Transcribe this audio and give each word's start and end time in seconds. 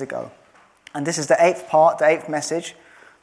ago. 0.00 0.30
And 0.94 1.06
this 1.06 1.18
is 1.18 1.26
the 1.26 1.36
eighth 1.44 1.68
part, 1.68 1.98
the 1.98 2.06
eighth 2.06 2.28
message 2.28 2.74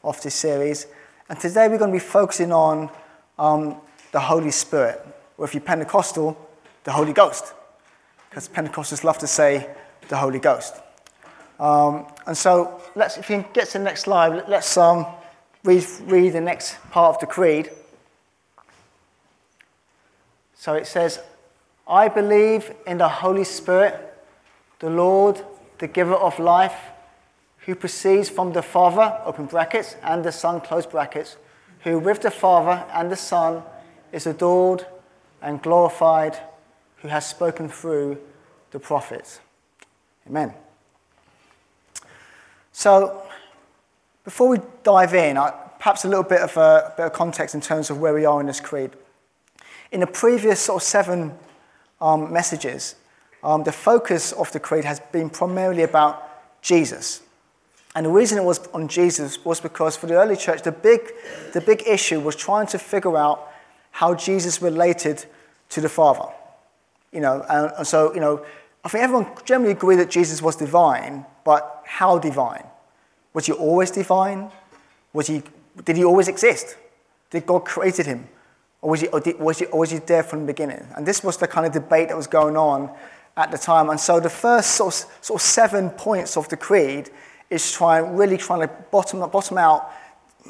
of 0.04 0.22
this 0.22 0.36
series. 0.36 0.88
And 1.30 1.40
today 1.40 1.68
we're 1.68 1.78
going 1.78 1.92
to 1.92 1.96
be 1.96 2.00
focusing 2.00 2.52
on 2.52 2.90
um, 3.38 3.78
the 4.12 4.20
Holy 4.20 4.52
Spirit, 4.52 5.06
or 5.38 5.46
if 5.46 5.54
you're 5.54 5.62
Pentecostal, 5.62 6.38
the 6.84 6.92
Holy 6.92 7.14
Ghost. 7.14 7.54
Because 8.30 8.48
Pentecostals 8.48 9.04
love 9.04 9.18
to 9.20 9.28
say 9.28 9.70
the 10.08 10.18
Holy 10.18 10.40
Ghost. 10.40 10.76
Um, 11.60 12.06
and 12.26 12.38
so, 12.38 12.82
let's, 12.96 13.18
if 13.18 13.30
you 13.30 13.42
can 13.42 13.52
get 13.52 13.68
to 13.68 13.80
the 13.80 13.84
next 13.84 14.02
slide, 14.02 14.48
let's 14.48 14.78
um, 14.78 15.06
read, 15.64 15.86
read 16.06 16.34
the 16.34 16.42
next 16.42 16.78
part 16.92 17.16
of 17.16 17.20
the 17.20 17.26
creed. 17.26 17.72
So 20.56 20.74
it 20.74 20.88
says, 20.88 21.20
I 21.88 22.08
believe 22.08 22.74
in 22.86 22.98
the 22.98 23.08
Holy 23.08 23.44
Spirit, 23.44 24.14
the 24.80 24.90
Lord, 24.90 25.44
the 25.80 25.88
giver 25.88 26.16
of 26.16 26.40
life, 26.40 26.76
who 27.60 27.76
proceeds 27.76 28.30
from 28.30 28.54
the 28.54 28.62
Father, 28.62 29.20
open 29.26 29.46
brackets, 29.46 29.96
and 30.02 30.24
the 30.24 30.32
Son, 30.32 30.62
close 30.62 30.86
brackets, 30.86 31.38
who 31.82 32.00
with 32.00 32.22
the 32.22 32.32
Father 32.32 32.86
and 32.94 33.12
the 33.12 33.16
Son 33.16 33.64
is 34.12 34.26
adored 34.26 34.86
and 35.42 35.62
glorified, 35.62 36.38
who 36.98 37.08
has 37.08 37.28
spoken 37.28 37.70
through 37.70 38.18
the 38.72 38.80
prophets. 38.80 39.40
Amen. 40.28 40.54
So, 42.72 43.24
before 44.24 44.50
we 44.50 44.60
dive 44.84 45.14
in, 45.14 45.36
perhaps 45.80 46.06
a 46.06 46.08
little 46.08 46.24
bit 46.24 46.42
of, 46.42 46.56
a, 46.58 46.92
a 46.92 46.94
bit 46.98 47.06
of 47.08 47.14
context 47.14 47.56
in 47.56 47.62
terms 47.62 47.90
of 47.90 48.00
where 48.00 48.14
we 48.14 48.26
are 48.26 48.40
in 48.40 48.48
this 48.48 48.60
creed. 48.60 48.92
In 49.92 50.02
the 50.02 50.08
previous 50.08 50.60
sort 50.60 50.82
of 50.82 50.88
seven 50.88 51.34
um, 52.02 52.32
messages, 52.32 52.96
um, 53.44 53.64
the 53.64 53.72
focus 53.72 54.32
of 54.32 54.52
the 54.52 54.60
creed 54.60 54.86
has 54.86 55.00
been 55.00 55.30
primarily 55.30 55.84
about 55.84 56.62
Jesus. 56.62 57.22
And 57.96 58.06
the 58.06 58.12
reason 58.12 58.38
it 58.38 58.44
was 58.44 58.68
on 58.68 58.88
Jesus 58.88 59.44
was 59.44 59.60
because 59.60 59.98
for 59.98 60.06
the 60.06 60.16
early 60.16 60.36
church, 60.36 60.62
the 60.62 60.72
big, 60.72 61.02
the 61.54 61.62
big 61.62 61.84
issue 61.88 62.20
was 62.20 62.36
trying 62.36 62.68
to 62.68 62.80
figure 62.80 63.18
out 63.18 63.52
how 63.92 64.14
Jesus 64.14 64.62
related 64.62 65.26
to 65.70 65.82
the 65.82 65.90
Father. 65.90 66.32
You 67.12 67.22
know, 67.22 67.46
and, 67.50 67.72
and 67.78 67.88
so, 67.88 68.14
you 68.14 68.20
know, 68.20 68.46
I 68.84 68.90
think 68.90 69.04
everyone 69.04 69.28
generally 69.46 69.72
agreed 69.72 69.96
that 69.96 70.10
Jesus 70.10 70.42
was 70.42 70.56
divine, 70.56 71.26
but 71.44 71.84
how 71.86 72.20
divine? 72.20 72.66
Was 73.34 73.48
he 73.48 73.54
always 73.54 73.92
divine? 73.92 74.52
Was 75.14 75.28
he, 75.28 75.42
did 75.84 75.98
he 75.98 76.04
always 76.04 76.28
exist? 76.28 76.78
Did 77.32 77.46
God 77.46 77.66
created 77.66 78.06
him? 78.06 78.28
Or 78.82 78.92
was, 78.92 79.02
he, 79.02 79.08
or, 79.08 79.20
did, 79.20 79.40
was 79.40 79.60
he, 79.60 79.66
or 79.66 79.80
was 79.80 79.90
he 79.90 79.98
there 79.98 80.24
from 80.24 80.42
the 80.42 80.46
beginning? 80.46 80.86
And 80.96 81.06
this 81.06 81.24
was 81.24 81.38
the 81.38 81.48
kind 81.48 81.66
of 81.66 81.74
debate 81.74 82.10
that 82.10 82.18
was 82.18 82.28
going 82.28 82.56
on 82.56 82.92
at 83.38 83.52
the 83.52 83.58
time. 83.58 83.90
And 83.90 84.00
so 84.00 84.20
the 84.20 84.30
first 84.30 84.72
sort 84.72 84.94
of, 84.94 85.24
sort 85.24 85.40
of 85.40 85.46
seven 85.46 85.92
points 85.92 86.36
of 86.36 86.50
the 86.50 86.58
creed 86.58 87.10
is 87.50 87.72
trying, 87.72 88.18
really 88.18 88.36
trying 88.36 88.62
to 88.62 88.74
bottom, 88.92 89.20
bottom 89.30 89.58
out 89.58 89.92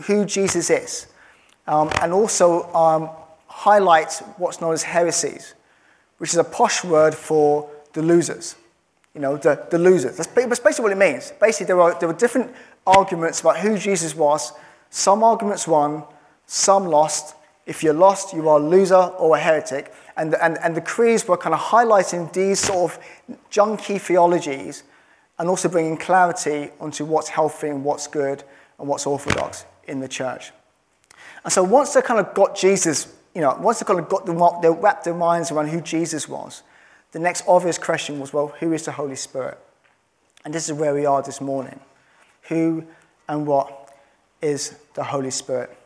who 0.05 0.25
Jesus 0.25 0.69
is. 0.69 1.08
Um, 1.67 1.91
and 2.02 2.13
also 2.13 2.63
um, 2.73 3.09
highlight 3.47 4.13
what's 4.38 4.61
known 4.61 4.73
as 4.73 4.83
heresies, 4.83 5.53
which 6.17 6.31
is 6.31 6.38
a 6.38 6.43
posh 6.43 6.83
word 6.83 7.13
for 7.13 7.69
the 7.93 8.02
losers. 8.02 8.55
You 9.13 9.21
know, 9.21 9.35
the, 9.35 9.67
the 9.69 9.77
losers. 9.77 10.15
That's 10.15 10.30
basically 10.30 10.83
what 10.83 10.91
it 10.91 10.97
means. 10.97 11.33
Basically, 11.39 11.65
there 11.65 11.75
were, 11.75 11.97
there 11.99 12.08
are 12.08 12.13
different 12.13 12.55
arguments 12.85 13.41
about 13.41 13.58
who 13.58 13.77
Jesus 13.77 14.15
was. 14.15 14.53
Some 14.89 15.23
arguments 15.23 15.67
won, 15.67 16.03
some 16.45 16.85
lost. 16.85 17.35
If 17.68 17.84
you're 17.84 17.94
lost, 17.94 18.34
you 18.34 18.48
are 18.48 18.60
a 18.60 18.64
loser 18.64 18.96
or 18.96 19.36
a 19.36 19.40
heretic. 19.40 19.94
And, 20.16 20.34
and, 20.36 20.58
and 20.64 20.76
the 20.76 20.82
creeds 20.82 21.28
were 21.28 21.38
kind 21.38 21.54
of 21.54 21.60
highlighting 21.60 22.32
these 22.34 22.60
sort 22.60 22.92
of 22.92 23.00
junky 23.52 24.02
theologies 24.02 24.84
and 25.38 25.50
also 25.50 25.70
bringing 25.70 25.98
clarity 25.98 26.72
onto 26.80 27.06
what's 27.06 27.30
healthy 27.30 27.68
and 27.68 27.84
what's 27.84 28.08
good 28.08 28.44
and 28.80 28.88
what's 28.88 29.06
orthodox 29.06 29.66
in 29.86 30.00
the 30.00 30.08
church. 30.08 30.52
And 31.44 31.52
so 31.52 31.62
once 31.62 31.94
they 31.94 32.02
kind 32.02 32.20
of 32.20 32.34
got 32.34 32.56
Jesus, 32.56 33.14
you 33.36 33.42
know, 33.42 33.56
once 33.60 33.80
they 33.80 33.86
kind 33.86 34.00
of 34.00 34.10
got 34.10 34.26
them 34.26 34.42
up, 34.42 34.61
they 34.61 34.70
wrapped 34.70 35.04
their 35.04 35.14
minds 35.14 35.52
around 35.52 35.67
who 35.67 35.82
Jesus 35.82 36.27
was, 36.27 36.64
the 37.11 37.20
next 37.20 37.44
obvious 37.48 37.77
question 37.77 38.20
was, 38.20 38.33
well, 38.33 38.48
who 38.60 38.73
is 38.73 38.86
the 38.86 38.94
Holy 38.94 39.16
Spirit? 39.16 39.58
And 40.45 40.54
this 40.54 40.70
is 40.70 40.73
where 40.73 40.94
we 40.94 41.06
are 41.06 41.22
this 41.22 41.42
morning. 41.42 41.80
Who 42.44 42.86
and 43.27 43.45
what 43.45 43.94
is 44.42 44.77
the 44.94 45.04
Holy 45.04 45.32
Spirit? 45.32 45.77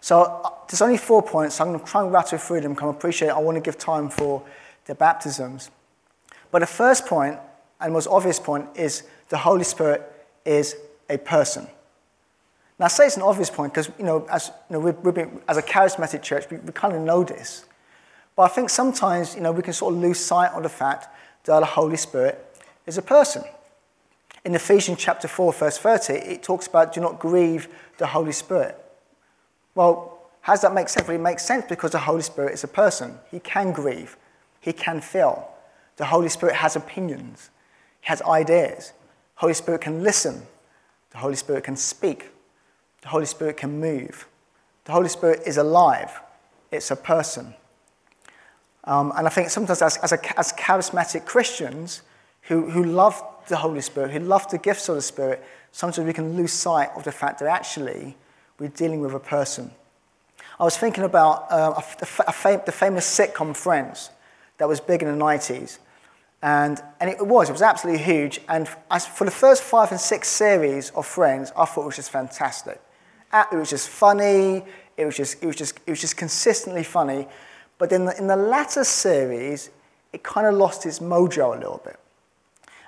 So 0.00 0.22
uh, 0.22 0.50
there's 0.68 0.82
only 0.82 0.96
four 0.96 1.22
points. 1.22 1.56
So 1.56 1.64
I'm 1.64 1.70
going 1.70 1.80
to 1.80 1.86
try 1.86 2.02
and 2.02 2.12
rattle 2.12 2.38
through 2.38 2.62
them 2.62 2.76
I 2.80 2.88
appreciate 2.88 3.30
I 3.30 3.38
want 3.38 3.56
to 3.56 3.60
give 3.60 3.78
time 3.78 4.08
for 4.08 4.42
the 4.86 4.94
baptisms. 4.94 5.70
But 6.50 6.60
the 6.60 6.66
first 6.66 7.06
point, 7.06 7.38
and 7.80 7.92
most 7.92 8.08
obvious 8.08 8.40
point, 8.40 8.66
is 8.74 9.04
the 9.28 9.38
Holy 9.38 9.64
Spirit 9.64 10.02
is 10.44 10.76
a 11.08 11.18
person. 11.18 11.66
Now, 12.78 12.86
I 12.86 12.88
say 12.88 13.06
it's 13.06 13.16
an 13.16 13.22
obvious 13.22 13.50
point 13.50 13.74
because, 13.74 13.90
you 13.98 14.04
know, 14.04 14.26
as, 14.30 14.50
you 14.70 14.74
know, 14.74 14.80
we've 14.80 15.14
been, 15.14 15.40
as 15.46 15.58
a 15.58 15.62
charismatic 15.62 16.22
church, 16.22 16.46
we, 16.50 16.56
we 16.58 16.72
kind 16.72 16.94
of 16.94 17.02
know 17.02 17.22
this. 17.22 17.66
But 18.34 18.44
I 18.44 18.48
think 18.48 18.70
sometimes, 18.70 19.34
you 19.34 19.42
know, 19.42 19.52
we 19.52 19.62
can 19.62 19.74
sort 19.74 19.94
of 19.94 20.00
lose 20.00 20.18
sight 20.18 20.50
of 20.52 20.62
the 20.62 20.68
fact 20.70 21.08
that 21.44 21.60
the 21.60 21.66
Holy 21.66 21.96
Spirit 21.96 22.42
is 22.86 22.96
a 22.96 23.02
person. 23.02 23.44
In 24.44 24.54
Ephesians 24.54 24.98
chapter 24.98 25.28
4, 25.28 25.52
verse 25.52 25.76
30, 25.76 26.14
it 26.14 26.42
talks 26.42 26.66
about 26.66 26.94
do 26.94 27.00
not 27.00 27.18
grieve 27.18 27.68
the 27.98 28.06
Holy 28.06 28.32
Spirit. 28.32 28.78
Well, 29.74 30.18
how 30.42 30.54
does 30.54 30.62
that 30.62 30.74
make 30.74 30.88
sense? 30.88 31.06
Well, 31.06 31.16
it 31.16 31.20
makes 31.20 31.44
sense 31.44 31.64
because 31.68 31.92
the 31.92 31.98
Holy 31.98 32.22
Spirit 32.22 32.54
is 32.54 32.64
a 32.64 32.68
person. 32.68 33.18
He 33.30 33.40
can 33.40 33.72
grieve, 33.72 34.16
he 34.60 34.72
can 34.72 35.00
feel. 35.00 35.48
The 35.96 36.06
Holy 36.06 36.28
Spirit 36.28 36.56
has 36.56 36.76
opinions, 36.76 37.50
he 38.00 38.08
has 38.08 38.22
ideas. 38.22 38.92
The 39.36 39.40
Holy 39.40 39.54
Spirit 39.54 39.80
can 39.80 40.02
listen, 40.02 40.42
the 41.10 41.18
Holy 41.18 41.36
Spirit 41.36 41.64
can 41.64 41.76
speak, 41.76 42.30
the 43.02 43.08
Holy 43.08 43.26
Spirit 43.26 43.56
can 43.56 43.80
move. 43.80 44.26
The 44.84 44.92
Holy 44.92 45.08
Spirit 45.08 45.42
is 45.46 45.56
alive, 45.56 46.20
it's 46.70 46.90
a 46.90 46.96
person. 46.96 47.54
Um, 48.84 49.12
and 49.14 49.26
I 49.26 49.30
think 49.30 49.50
sometimes 49.50 49.82
as, 49.82 49.98
as, 49.98 50.12
a, 50.12 50.38
as 50.38 50.52
charismatic 50.54 51.26
Christians 51.26 52.02
who, 52.42 52.70
who 52.70 52.84
love 52.84 53.22
the 53.48 53.56
Holy 53.56 53.82
Spirit, 53.82 54.10
who 54.10 54.20
love 54.20 54.48
the 54.50 54.58
gifts 54.58 54.88
of 54.88 54.94
the 54.94 55.02
Spirit, 55.02 55.44
sometimes 55.70 56.06
we 56.06 56.12
can 56.12 56.36
lose 56.36 56.52
sight 56.52 56.90
of 56.96 57.04
the 57.04 57.12
fact 57.12 57.40
that 57.40 57.48
actually 57.48 58.16
we're 58.60 58.68
dealing 58.68 59.00
with 59.00 59.14
a 59.14 59.18
person. 59.18 59.72
I 60.60 60.64
was 60.64 60.76
thinking 60.76 61.02
about 61.02 61.50
uh, 61.50 61.72
a, 61.80 62.62
the 62.64 62.72
famous 62.72 63.18
sitcom 63.18 63.56
Friends 63.56 64.10
that 64.58 64.68
was 64.68 64.78
big 64.78 65.02
in 65.02 65.08
the 65.08 65.24
90s. 65.24 65.78
And, 66.42 66.80
and 67.00 67.10
it 67.10 67.26
was, 67.26 67.48
it 67.48 67.52
was 67.52 67.62
absolutely 67.62 68.02
huge. 68.02 68.40
And 68.48 68.68
for 68.68 69.24
the 69.24 69.30
first 69.30 69.62
five 69.62 69.90
and 69.90 70.00
six 70.00 70.28
series 70.28 70.90
of 70.90 71.06
Friends, 71.06 71.50
I 71.56 71.64
thought 71.64 71.82
it 71.82 71.86
was 71.86 71.96
just 71.96 72.10
fantastic. 72.10 72.80
Uh, 73.32 73.44
it 73.50 73.56
was 73.56 73.70
just 73.70 73.88
funny, 73.88 74.62
it 74.96 75.06
was 75.06 75.16
just, 75.16 75.42
it 75.42 75.46
was 75.46 75.56
just, 75.56 75.80
it 75.86 75.90
was 75.90 76.00
just 76.00 76.18
consistently 76.18 76.82
funny. 76.82 77.26
But 77.78 77.92
in 77.92 78.04
the, 78.04 78.16
in 78.18 78.26
the 78.26 78.36
latter 78.36 78.84
series, 78.84 79.70
it 80.12 80.22
kind 80.22 80.46
of 80.46 80.54
lost 80.54 80.84
its 80.84 80.98
mojo 80.98 81.56
a 81.56 81.58
little 81.58 81.80
bit. 81.82 81.98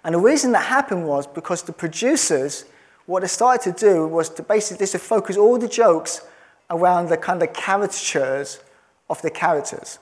And 0.04 0.14
the 0.14 0.18
reason 0.18 0.52
that 0.52 0.66
happened 0.66 1.06
was 1.06 1.26
because 1.26 1.62
the 1.62 1.72
producers 1.72 2.66
what 3.06 3.22
they 3.22 3.28
started 3.28 3.76
to 3.76 3.86
do 3.86 4.06
was 4.06 4.28
to 4.30 4.42
basically 4.42 4.86
to 4.86 4.98
focus 4.98 5.36
all 5.36 5.58
the 5.58 5.68
jokes 5.68 6.22
around 6.70 7.08
the 7.08 7.16
kind 7.16 7.42
of 7.42 7.52
caricatures 7.52 8.60
of 9.10 9.20
the 9.22 9.30
characters. 9.30 9.98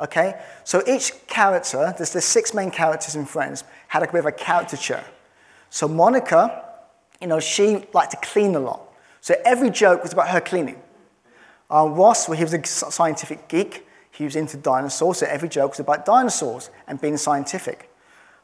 Okay? 0.00 0.40
So 0.64 0.82
each 0.86 1.12
character, 1.26 1.94
there's 1.96 2.12
the 2.12 2.20
six 2.20 2.54
main 2.54 2.70
characters 2.70 3.16
in 3.16 3.26
Friends, 3.26 3.64
had 3.88 4.02
a 4.02 4.06
bit 4.06 4.20
of 4.20 4.26
a 4.26 4.32
caricature. 4.32 5.04
So 5.70 5.88
Monica, 5.88 6.64
you 7.20 7.26
know, 7.26 7.40
she 7.40 7.84
liked 7.92 8.12
to 8.12 8.18
clean 8.22 8.54
a 8.54 8.60
lot. 8.60 8.82
So 9.20 9.34
every 9.44 9.70
joke 9.70 10.02
was 10.02 10.12
about 10.12 10.28
her 10.28 10.40
cleaning. 10.40 10.80
Uh, 11.70 11.88
Ross, 11.88 12.28
well, 12.28 12.36
he 12.36 12.44
was 12.44 12.52
a 12.52 12.64
scientific 12.64 13.48
geek. 13.48 13.86
He 14.10 14.24
was 14.24 14.36
into 14.36 14.56
dinosaurs, 14.56 15.18
so 15.18 15.26
every 15.26 15.48
joke 15.48 15.72
was 15.72 15.80
about 15.80 16.04
dinosaurs 16.04 16.70
and 16.86 17.00
being 17.00 17.16
scientific. 17.16 17.90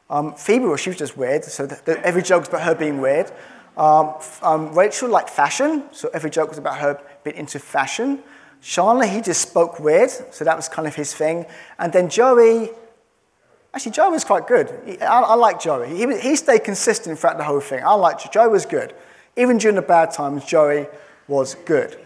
Um, 0.09 0.33
Phoebe, 0.33 0.65
well, 0.65 0.75
she 0.75 0.89
was 0.89 0.97
just 0.97 1.15
weird, 1.15 1.45
so 1.45 1.65
the, 1.65 1.79
the, 1.85 2.05
every 2.05 2.21
joke 2.21 2.41
was 2.41 2.49
about 2.49 2.63
her 2.63 2.75
being 2.75 2.99
weird. 2.99 3.31
Um, 3.77 4.15
um, 4.41 4.73
Rachel 4.73 5.09
liked 5.09 5.29
fashion, 5.29 5.83
so 5.91 6.09
every 6.13 6.29
joke 6.29 6.49
was 6.49 6.57
about 6.57 6.77
her 6.79 7.01
being 7.23 7.37
into 7.37 7.59
fashion. 7.59 8.21
Chandler, 8.61 9.05
he 9.05 9.21
just 9.21 9.41
spoke 9.41 9.79
weird, 9.79 10.11
so 10.31 10.45
that 10.45 10.55
was 10.55 10.69
kind 10.69 10.87
of 10.87 10.95
his 10.95 11.13
thing. 11.13 11.45
And 11.79 11.91
then 11.91 12.09
Joey, 12.09 12.69
actually, 13.73 13.93
Joey 13.93 14.11
was 14.11 14.23
quite 14.23 14.47
good. 14.47 14.71
He, 14.85 14.99
I, 15.01 15.21
I 15.21 15.33
like 15.35 15.59
Joey. 15.59 15.95
He, 15.95 16.19
he 16.19 16.35
stayed 16.35 16.63
consistent 16.63 17.17
throughout 17.17 17.37
the 17.37 17.43
whole 17.43 17.61
thing. 17.61 17.83
I 17.83 17.93
liked 17.93 18.31
Joey 18.31 18.49
was 18.49 18.65
good. 18.65 18.93
Even 19.37 19.57
during 19.57 19.75
the 19.75 19.81
bad 19.81 20.11
times, 20.11 20.45
Joey 20.45 20.87
was 21.27 21.55
good. 21.65 21.97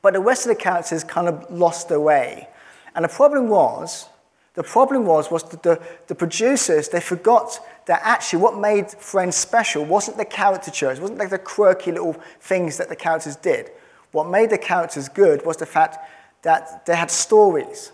But 0.00 0.14
the 0.14 0.20
rest 0.20 0.46
of 0.46 0.56
the 0.56 0.62
characters 0.62 1.02
kind 1.02 1.28
of 1.28 1.50
lost 1.50 1.88
their 1.88 2.00
way. 2.00 2.48
And 2.94 3.04
the 3.04 3.08
problem 3.08 3.48
was, 3.48 4.08
the 4.54 4.62
problem 4.62 5.04
was, 5.04 5.30
was 5.30 5.42
that 5.44 5.62
the, 5.62 5.82
the 6.06 6.14
producers, 6.14 6.88
they 6.88 7.00
forgot 7.00 7.58
that 7.86 8.00
actually 8.02 8.42
what 8.42 8.58
made 8.58 8.90
Friends 8.90 9.36
special 9.36 9.84
wasn't 9.84 10.16
the 10.16 10.24
caricatures, 10.24 11.00
wasn't 11.00 11.18
like 11.18 11.30
the 11.30 11.38
quirky 11.38 11.92
little 11.92 12.14
things 12.40 12.76
that 12.78 12.88
the 12.88 12.96
characters 12.96 13.36
did. 13.36 13.70
What 14.12 14.28
made 14.28 14.50
the 14.50 14.58
characters 14.58 15.08
good 15.08 15.44
was 15.44 15.56
the 15.56 15.66
fact 15.66 15.98
that 16.42 16.86
they 16.86 16.96
had 16.96 17.10
stories 17.10 17.92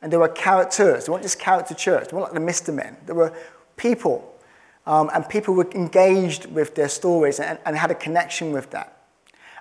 and 0.00 0.12
there 0.12 0.18
were 0.18 0.28
characters. 0.28 1.06
They 1.06 1.12
weren't 1.12 1.22
just 1.22 1.38
caricatures, 1.38 2.08
they 2.08 2.16
weren't 2.16 2.32
like 2.32 2.40
the 2.42 2.52
Mr. 2.52 2.74
Men. 2.74 2.96
There 3.06 3.14
were 3.14 3.32
people. 3.76 4.28
Um, 4.84 5.10
and 5.14 5.28
people 5.28 5.54
were 5.54 5.70
engaged 5.72 6.46
with 6.46 6.74
their 6.74 6.88
stories 6.88 7.38
and, 7.38 7.58
and 7.64 7.76
had 7.76 7.92
a 7.92 7.94
connection 7.94 8.50
with 8.50 8.70
that. 8.70 9.02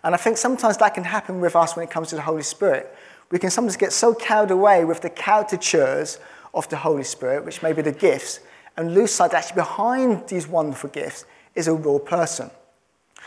And 0.04 0.16
I 0.16 0.18
think 0.18 0.38
sometimes 0.38 0.78
that 0.78 0.96
can 0.96 1.04
happen 1.04 1.40
with 1.42 1.56
us 1.56 1.76
when 1.76 1.88
it 1.88 1.92
comes 1.92 2.10
to 2.10 2.16
the 2.16 2.24
Holy 2.24 2.42
Spirit. 2.42 2.96
We 3.30 3.38
can 3.38 3.52
sometimes 3.52 3.78
get 3.78 3.94
so 3.94 4.16
carried 4.16 4.50
away 4.50 4.84
with 4.84 5.02
the 5.02 5.12
caricatures 5.12 6.18
of 6.56 6.68
the 6.70 6.78
Holy 6.78 7.04
Spirit, 7.04 7.46
which 7.46 7.62
may 7.62 7.72
be 7.72 7.84
the 7.84 7.92
gifts, 7.92 8.40
and 8.78 8.94
lose 8.94 9.12
sight 9.12 9.32
that 9.32 9.44
actually 9.44 9.62
behind 9.62 10.28
these 10.28 10.48
wonderful 10.48 10.90
gifts 10.90 11.26
is 11.56 11.68
a 11.68 11.74
real 11.74 12.00
person. 12.00 12.50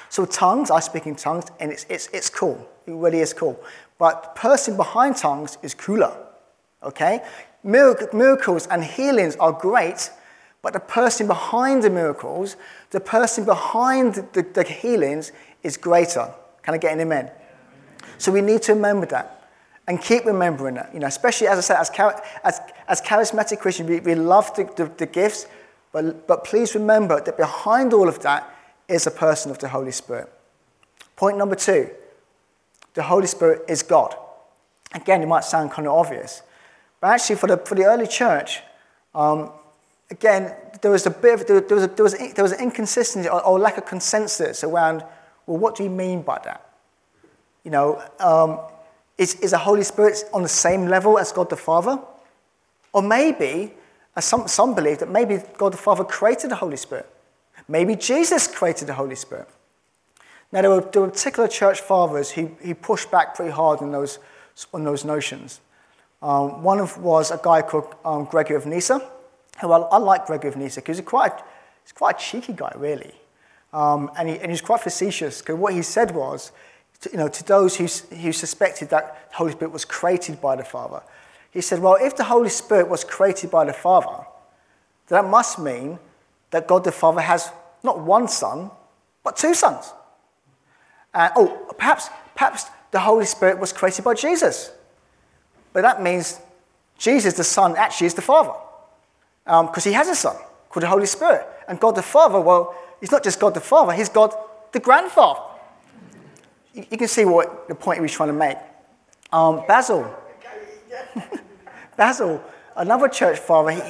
So 0.08 0.24
tongues, 0.24 0.70
I 0.70 0.80
speak 0.80 1.06
in 1.06 1.16
tongues, 1.16 1.46
and 1.60 1.72
it's, 1.72 1.86
it's, 1.88 2.08
it's 2.12 2.30
cool. 2.30 2.68
It 2.86 2.92
really 2.92 3.20
is 3.20 3.32
cool. 3.32 3.58
But 3.98 4.22
the 4.22 4.40
person 4.40 4.76
behind 4.76 5.16
tongues 5.16 5.58
is 5.62 5.74
cooler. 5.74 6.16
Okay? 6.82 7.22
Miracles 7.62 8.66
and 8.66 8.84
healings 8.84 9.36
are 9.36 9.52
great, 9.52 10.10
but 10.62 10.72
the 10.72 10.80
person 10.80 11.26
behind 11.26 11.82
the 11.82 11.90
miracles, 11.90 12.56
the 12.90 13.00
person 13.00 13.44
behind 13.44 14.14
the, 14.32 14.42
the 14.42 14.64
healings 14.64 15.32
is 15.62 15.76
greater. 15.76 16.32
Can 16.62 16.74
I 16.74 16.78
get 16.78 16.92
an 16.92 17.00
amen? 17.00 17.30
So 18.18 18.32
we 18.32 18.40
need 18.40 18.62
to 18.62 18.74
remember 18.74 19.06
that 19.06 19.33
and 19.86 20.00
keep 20.00 20.24
remembering 20.24 20.76
that. 20.76 20.92
You 20.94 21.00
know, 21.00 21.06
especially 21.06 21.46
as 21.46 21.58
I 21.58 21.60
said, 21.60 21.76
as, 21.78 21.90
as, 22.44 22.60
as 22.88 23.00
charismatic 23.00 23.58
Christians, 23.58 23.88
we, 23.88 24.00
we 24.00 24.14
love 24.14 24.54
the, 24.54 24.64
the, 24.76 24.90
the 24.96 25.06
gifts, 25.06 25.46
but, 25.92 26.26
but 26.26 26.44
please 26.44 26.74
remember 26.74 27.20
that 27.20 27.36
behind 27.36 27.92
all 27.92 28.08
of 28.08 28.20
that 28.20 28.54
is 28.88 29.06
a 29.06 29.10
person 29.10 29.50
of 29.50 29.58
the 29.58 29.68
Holy 29.68 29.92
Spirit. 29.92 30.32
Point 31.16 31.38
number 31.38 31.54
two 31.54 31.90
the 32.94 33.02
Holy 33.02 33.26
Spirit 33.26 33.62
is 33.68 33.82
God. 33.82 34.14
Again, 34.92 35.20
it 35.22 35.26
might 35.26 35.44
sound 35.44 35.72
kind 35.72 35.88
of 35.88 35.94
obvious, 35.94 36.42
but 37.00 37.08
actually, 37.08 37.36
for 37.36 37.48
the, 37.48 37.56
for 37.58 37.74
the 37.74 37.84
early 37.84 38.06
church, 38.06 38.62
um, 39.14 39.50
again, 40.10 40.54
there 40.80 40.90
was 40.90 41.04
a 41.06 41.10
bit 41.10 41.40
of, 41.40 41.46
there, 41.46 41.76
was, 41.76 41.84
a, 41.84 41.88
there, 41.88 42.02
was, 42.02 42.14
there 42.14 42.42
was 42.42 42.52
an 42.52 42.60
inconsistency 42.60 43.28
or, 43.28 43.44
or, 43.44 43.58
lack 43.58 43.76
of 43.76 43.84
consensus 43.84 44.64
around, 44.64 45.04
well, 45.46 45.58
what 45.58 45.76
do 45.76 45.82
you 45.82 45.90
mean 45.90 46.22
by 46.22 46.40
that? 46.44 46.66
You 47.64 47.72
know, 47.72 48.02
um, 48.20 48.58
is, 49.18 49.34
is 49.36 49.52
the 49.52 49.58
Holy 49.58 49.82
Spirit 49.82 50.24
on 50.32 50.42
the 50.42 50.48
same 50.48 50.86
level 50.86 51.18
as 51.18 51.32
God 51.32 51.50
the 51.50 51.56
Father? 51.56 51.98
Or 52.92 53.02
maybe, 53.02 53.72
as 54.16 54.24
some, 54.24 54.48
some 54.48 54.74
believe, 54.74 54.98
that 54.98 55.10
maybe 55.10 55.40
God 55.56 55.72
the 55.72 55.78
Father 55.78 56.04
created 56.04 56.50
the 56.50 56.56
Holy 56.56 56.76
Spirit. 56.76 57.08
Maybe 57.68 57.96
Jesus 57.96 58.46
created 58.46 58.88
the 58.88 58.94
Holy 58.94 59.14
Spirit. 59.14 59.48
Now, 60.52 60.62
there 60.62 60.70
were, 60.70 60.80
there 60.80 61.02
were 61.02 61.10
particular 61.10 61.48
church 61.48 61.80
fathers 61.80 62.30
who, 62.30 62.46
who 62.62 62.74
pushed 62.74 63.10
back 63.10 63.34
pretty 63.34 63.50
hard 63.50 63.80
on 63.80 63.90
those, 63.90 64.18
on 64.72 64.84
those 64.84 65.04
notions. 65.04 65.60
Um, 66.22 66.62
one 66.62 66.80
of, 66.80 66.96
was 66.98 67.30
a 67.30 67.40
guy 67.42 67.62
called 67.62 67.94
um, 68.04 68.24
Gregory 68.24 68.56
of 68.56 68.66
Nyssa, 68.66 69.10
who 69.60 69.72
I, 69.72 69.78
I 69.78 69.98
like 69.98 70.26
Gregory 70.26 70.50
of 70.50 70.56
Nyssa 70.56 70.80
because 70.80 70.98
he's 70.98 71.06
quite, 71.06 71.32
he's 71.82 71.92
quite 71.92 72.16
a 72.16 72.18
cheeky 72.18 72.52
guy, 72.52 72.72
really. 72.76 73.12
Um, 73.72 74.10
and, 74.16 74.28
he, 74.28 74.38
and 74.38 74.50
he's 74.50 74.60
quite 74.60 74.80
facetious 74.80 75.40
because 75.40 75.56
what 75.56 75.74
he 75.74 75.82
said 75.82 76.12
was, 76.12 76.52
to, 77.04 77.10
you 77.10 77.16
know, 77.16 77.28
to 77.28 77.44
those 77.44 77.76
who, 77.76 77.84
who 78.16 78.32
suspected 78.32 78.90
that 78.90 79.30
the 79.30 79.36
Holy 79.36 79.52
Spirit 79.52 79.72
was 79.72 79.84
created 79.84 80.40
by 80.40 80.56
the 80.56 80.64
Father, 80.64 81.02
he 81.50 81.60
said, 81.60 81.78
well, 81.78 81.96
if 82.00 82.16
the 82.16 82.24
Holy 82.24 82.48
Spirit 82.48 82.88
was 82.88 83.04
created 83.04 83.50
by 83.50 83.64
the 83.64 83.72
Father, 83.72 84.24
that 85.08 85.24
must 85.24 85.58
mean 85.58 85.98
that 86.50 86.66
God 86.66 86.84
the 86.84 86.92
Father 86.92 87.20
has 87.20 87.50
not 87.82 88.00
one 88.00 88.26
son, 88.26 88.70
but 89.22 89.36
two 89.36 89.54
sons. 89.54 89.92
And, 91.12 91.32
oh, 91.36 91.72
perhaps, 91.78 92.08
perhaps 92.34 92.64
the 92.90 93.00
Holy 93.00 93.26
Spirit 93.26 93.58
was 93.58 93.72
created 93.72 94.04
by 94.04 94.14
Jesus. 94.14 94.72
But 95.72 95.82
that 95.82 96.02
means 96.02 96.40
Jesus, 96.98 97.34
the 97.34 97.44
Son, 97.44 97.76
actually 97.76 98.06
is 98.06 98.14
the 98.14 98.22
Father. 98.22 98.54
Because 99.44 99.86
um, 99.86 99.90
he 99.90 99.92
has 99.92 100.08
a 100.08 100.14
son 100.14 100.36
called 100.70 100.82
the 100.82 100.88
Holy 100.88 101.06
Spirit. 101.06 101.46
And 101.68 101.78
God 101.78 101.96
the 101.96 102.02
Father, 102.02 102.40
well, 102.40 102.74
he's 103.00 103.12
not 103.12 103.22
just 103.22 103.38
God 103.38 103.54
the 103.54 103.60
Father, 103.60 103.92
he's 103.92 104.08
God 104.08 104.34
the 104.72 104.80
grandfather. 104.80 105.40
You, 106.74 106.98
can 106.98 107.06
see 107.06 107.24
what 107.24 107.68
the 107.68 107.74
point 107.74 107.98
he 107.98 108.02
was 108.02 108.10
trying 108.10 108.30
to 108.30 108.34
make. 108.34 108.58
Um, 109.32 109.62
Basil. 109.68 110.12
Basil, 111.96 112.42
another 112.76 113.08
church 113.08 113.38
father, 113.38 113.70
he, 113.70 113.82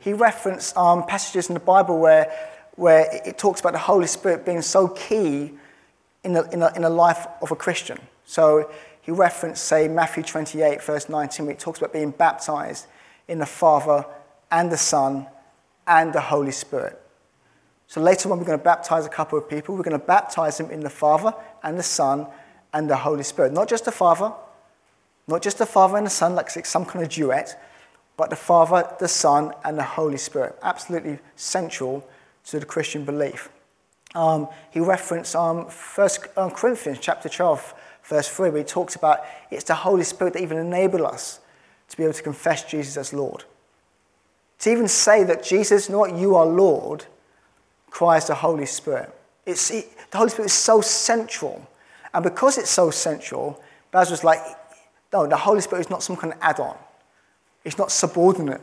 he 0.00 0.12
referenced 0.12 0.76
um, 0.76 1.06
passages 1.06 1.48
in 1.48 1.54
the 1.54 1.60
Bible 1.60 2.00
where, 2.00 2.32
where 2.74 3.06
it 3.24 3.38
talks 3.38 3.60
about 3.60 3.74
the 3.74 3.78
Holy 3.78 4.08
Spirit 4.08 4.44
being 4.44 4.60
so 4.60 4.88
key 4.88 5.52
in 6.24 6.32
the, 6.32 6.48
in, 6.50 6.58
the, 6.58 6.72
in 6.74 6.82
the 6.82 6.90
life 6.90 7.28
of 7.40 7.52
a 7.52 7.56
Christian. 7.56 7.98
So 8.24 8.68
he 9.02 9.12
referenced, 9.12 9.64
say, 9.64 9.86
Matthew 9.86 10.24
28, 10.24 10.82
verse 10.82 11.08
19, 11.08 11.46
where 11.46 11.54
it 11.54 11.60
talks 11.60 11.78
about 11.78 11.92
being 11.92 12.10
baptized 12.10 12.86
in 13.28 13.38
the 13.38 13.46
Father 13.46 14.04
and 14.50 14.72
the 14.72 14.76
Son 14.76 15.28
and 15.86 16.12
the 16.12 16.20
Holy 16.20 16.52
Spirit. 16.52 17.00
So 17.86 18.00
later 18.00 18.32
on, 18.32 18.38
we're 18.38 18.46
going 18.46 18.58
to 18.58 18.64
baptize 18.64 19.06
a 19.06 19.10
couple 19.10 19.38
of 19.38 19.48
people. 19.48 19.76
We're 19.76 19.82
going 19.82 19.98
to 19.98 20.04
baptize 20.04 20.58
them 20.58 20.70
in 20.70 20.80
the 20.80 20.90
Father 20.90 21.34
and 21.62 21.78
the 21.78 21.82
Son 21.82 22.26
and 22.72 22.88
the 22.88 22.96
Holy 22.96 23.22
Spirit. 23.22 23.52
Not 23.52 23.68
just 23.68 23.84
the 23.84 23.92
Father, 23.92 24.32
not 25.28 25.42
just 25.42 25.58
the 25.58 25.66
Father 25.66 25.96
and 25.96 26.06
the 26.06 26.10
Son, 26.10 26.34
like 26.34 26.50
some 26.50 26.84
kind 26.84 27.04
of 27.04 27.10
duet, 27.10 27.60
but 28.16 28.30
the 28.30 28.36
Father, 28.36 28.88
the 28.98 29.08
Son, 29.08 29.52
and 29.64 29.78
the 29.78 29.82
Holy 29.82 30.18
Spirit. 30.18 30.58
Absolutely 30.62 31.18
central 31.36 32.06
to 32.46 32.60
the 32.60 32.66
Christian 32.66 33.04
belief. 33.04 33.48
Um, 34.14 34.48
he 34.70 34.80
referenced 34.80 35.34
um, 35.34 35.68
1 35.94 36.08
um, 36.36 36.50
Corinthians 36.50 36.98
chapter 37.00 37.28
12, 37.28 37.74
verse 38.04 38.28
3, 38.28 38.50
where 38.50 38.58
he 38.58 38.64
talks 38.64 38.94
about 38.94 39.20
it's 39.50 39.64
the 39.64 39.74
Holy 39.74 40.04
Spirit 40.04 40.34
that 40.34 40.42
even 40.42 40.58
enables 40.58 41.02
us 41.02 41.40
to 41.88 41.96
be 41.96 42.02
able 42.02 42.12
to 42.12 42.22
confess 42.22 42.64
Jesus 42.64 42.96
as 42.96 43.12
Lord. 43.12 43.44
To 44.60 44.70
even 44.70 44.88
say 44.88 45.24
that 45.24 45.42
Jesus, 45.42 45.88
not 45.88 46.16
you 46.16 46.36
are 46.36 46.46
Lord, 46.46 47.06
cries 47.90 48.26
the 48.26 48.34
Holy 48.34 48.66
Spirit. 48.66 49.12
It's, 49.44 49.70
it, 49.70 50.10
the 50.10 50.18
Holy 50.18 50.30
Spirit 50.30 50.46
is 50.46 50.52
so 50.52 50.80
central. 50.80 51.68
And 52.14 52.22
because 52.22 52.58
it's 52.58 52.70
so 52.70 52.90
central, 52.90 53.60
Baz 53.90 54.10
was 54.10 54.24
like, 54.24 54.40
no, 55.12 55.26
the 55.26 55.36
Holy 55.36 55.60
Spirit 55.60 55.82
is 55.82 55.90
not 55.90 56.02
some 56.02 56.16
kind 56.16 56.32
of 56.32 56.38
add 56.40 56.60
on. 56.60 56.76
It's 57.64 57.78
not 57.78 57.90
subordinate 57.90 58.60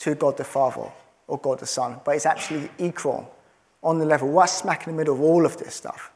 to 0.00 0.14
God 0.14 0.36
the 0.36 0.44
Father 0.44 0.90
or 1.26 1.38
God 1.38 1.60
the 1.60 1.66
Son, 1.66 2.00
but 2.04 2.14
it's 2.16 2.26
actually 2.26 2.68
equal 2.78 3.32
on 3.82 3.98
the 3.98 4.04
level, 4.04 4.28
right 4.28 4.48
smack 4.48 4.86
in 4.86 4.92
the 4.92 4.96
middle 4.96 5.14
of 5.14 5.20
all 5.20 5.44
of 5.44 5.56
this 5.56 5.74
stuff. 5.74 6.10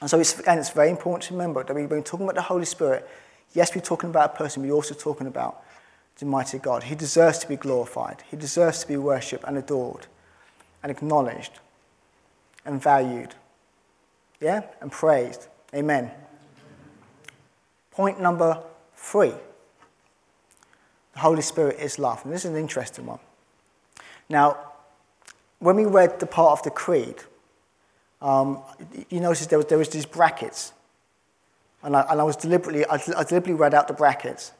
And 0.00 0.10
so, 0.10 0.18
it's, 0.18 0.40
and 0.40 0.58
it's 0.58 0.70
very 0.70 0.90
important 0.90 1.22
to 1.24 1.34
remember 1.34 1.62
that 1.62 1.72
when 1.72 1.86
been 1.86 2.02
talking 2.02 2.26
about 2.26 2.34
the 2.34 2.42
Holy 2.42 2.64
Spirit. 2.64 3.08
Yes, 3.54 3.74
we're 3.74 3.82
talking 3.82 4.10
about 4.10 4.34
a 4.34 4.36
person, 4.36 4.62
but 4.62 4.68
we're 4.68 4.74
also 4.74 4.94
talking 4.94 5.26
about 5.26 5.62
the 6.18 6.26
mighty 6.26 6.58
God. 6.58 6.82
He 6.82 6.94
deserves 6.94 7.38
to 7.40 7.48
be 7.48 7.56
glorified, 7.56 8.22
He 8.30 8.36
deserves 8.36 8.80
to 8.80 8.88
be 8.88 8.96
worshipped 8.96 9.44
and 9.46 9.56
adored 9.56 10.06
and 10.82 10.90
acknowledged 10.90 11.52
and 12.64 12.80
valued. 12.82 13.34
Yeah? 14.40 14.62
And 14.80 14.90
praised. 14.90 15.48
Amen. 15.74 16.10
Point 17.90 18.20
number 18.20 18.62
three. 18.96 19.34
The 21.14 21.18
Holy 21.18 21.42
Spirit 21.42 21.78
is 21.78 21.98
love. 21.98 22.24
And 22.24 22.32
this 22.32 22.44
is 22.44 22.50
an 22.50 22.56
interesting 22.56 23.06
one. 23.06 23.20
Now, 24.28 24.56
when 25.58 25.76
we 25.76 25.84
read 25.84 26.18
the 26.18 26.26
part 26.26 26.58
of 26.58 26.64
the 26.64 26.70
creed, 26.70 27.16
um, 28.20 28.62
you 29.10 29.20
notice 29.20 29.46
there 29.46 29.58
was, 29.58 29.66
there 29.66 29.78
was 29.78 29.88
these 29.88 30.06
brackets. 30.06 30.72
And 31.82 31.96
I, 31.96 32.06
and 32.10 32.20
I 32.20 32.24
was 32.24 32.36
deliberately, 32.36 32.86
I, 32.86 32.94
I 32.94 33.24
deliberately 33.24 33.54
read 33.54 33.74
out 33.74 33.88
the 33.88 33.94
brackets. 33.94 34.52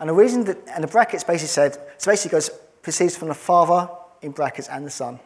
And 0.00 0.08
the 0.08 0.14
reason 0.14 0.44
that, 0.44 0.58
and 0.74 0.82
the 0.82 0.88
brackets 0.88 1.24
basically 1.24 1.48
said, 1.48 1.78
so 1.98 2.10
basically 2.10 2.36
goes, 2.36 2.50
proceeds 2.82 3.16
from 3.16 3.28
the 3.28 3.34
Father, 3.34 3.88
in 4.22 4.32
brackets, 4.32 4.68
and 4.68 4.84
the 4.84 4.90
Son. 4.90 5.20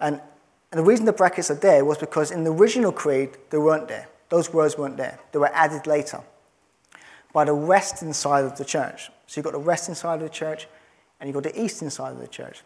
And, 0.00 0.20
and 0.70 0.78
the 0.78 0.84
reason 0.84 1.06
the 1.06 1.12
brackets 1.12 1.50
are 1.50 1.54
there 1.54 1.84
was 1.84 1.98
because 1.98 2.30
in 2.30 2.44
the 2.44 2.52
original 2.52 2.92
creed, 2.92 3.30
they 3.50 3.58
weren't 3.58 3.88
there. 3.88 4.08
Those 4.28 4.52
words 4.52 4.76
weren't 4.76 4.96
there. 4.96 5.18
They 5.32 5.38
were 5.38 5.50
added 5.54 5.86
later 5.86 6.20
by 7.32 7.44
the 7.44 7.54
western 7.54 8.12
side 8.12 8.44
of 8.44 8.58
the 8.58 8.64
church. 8.64 9.10
So 9.26 9.38
you've 9.38 9.44
got 9.44 9.52
the 9.52 9.58
western 9.58 9.94
side 9.94 10.16
of 10.16 10.20
the 10.22 10.28
church 10.28 10.66
and 11.20 11.28
you've 11.28 11.34
got 11.34 11.50
the 11.50 11.62
eastern 11.62 11.90
side 11.90 12.12
of 12.12 12.20
the 12.20 12.28
church. 12.28 12.62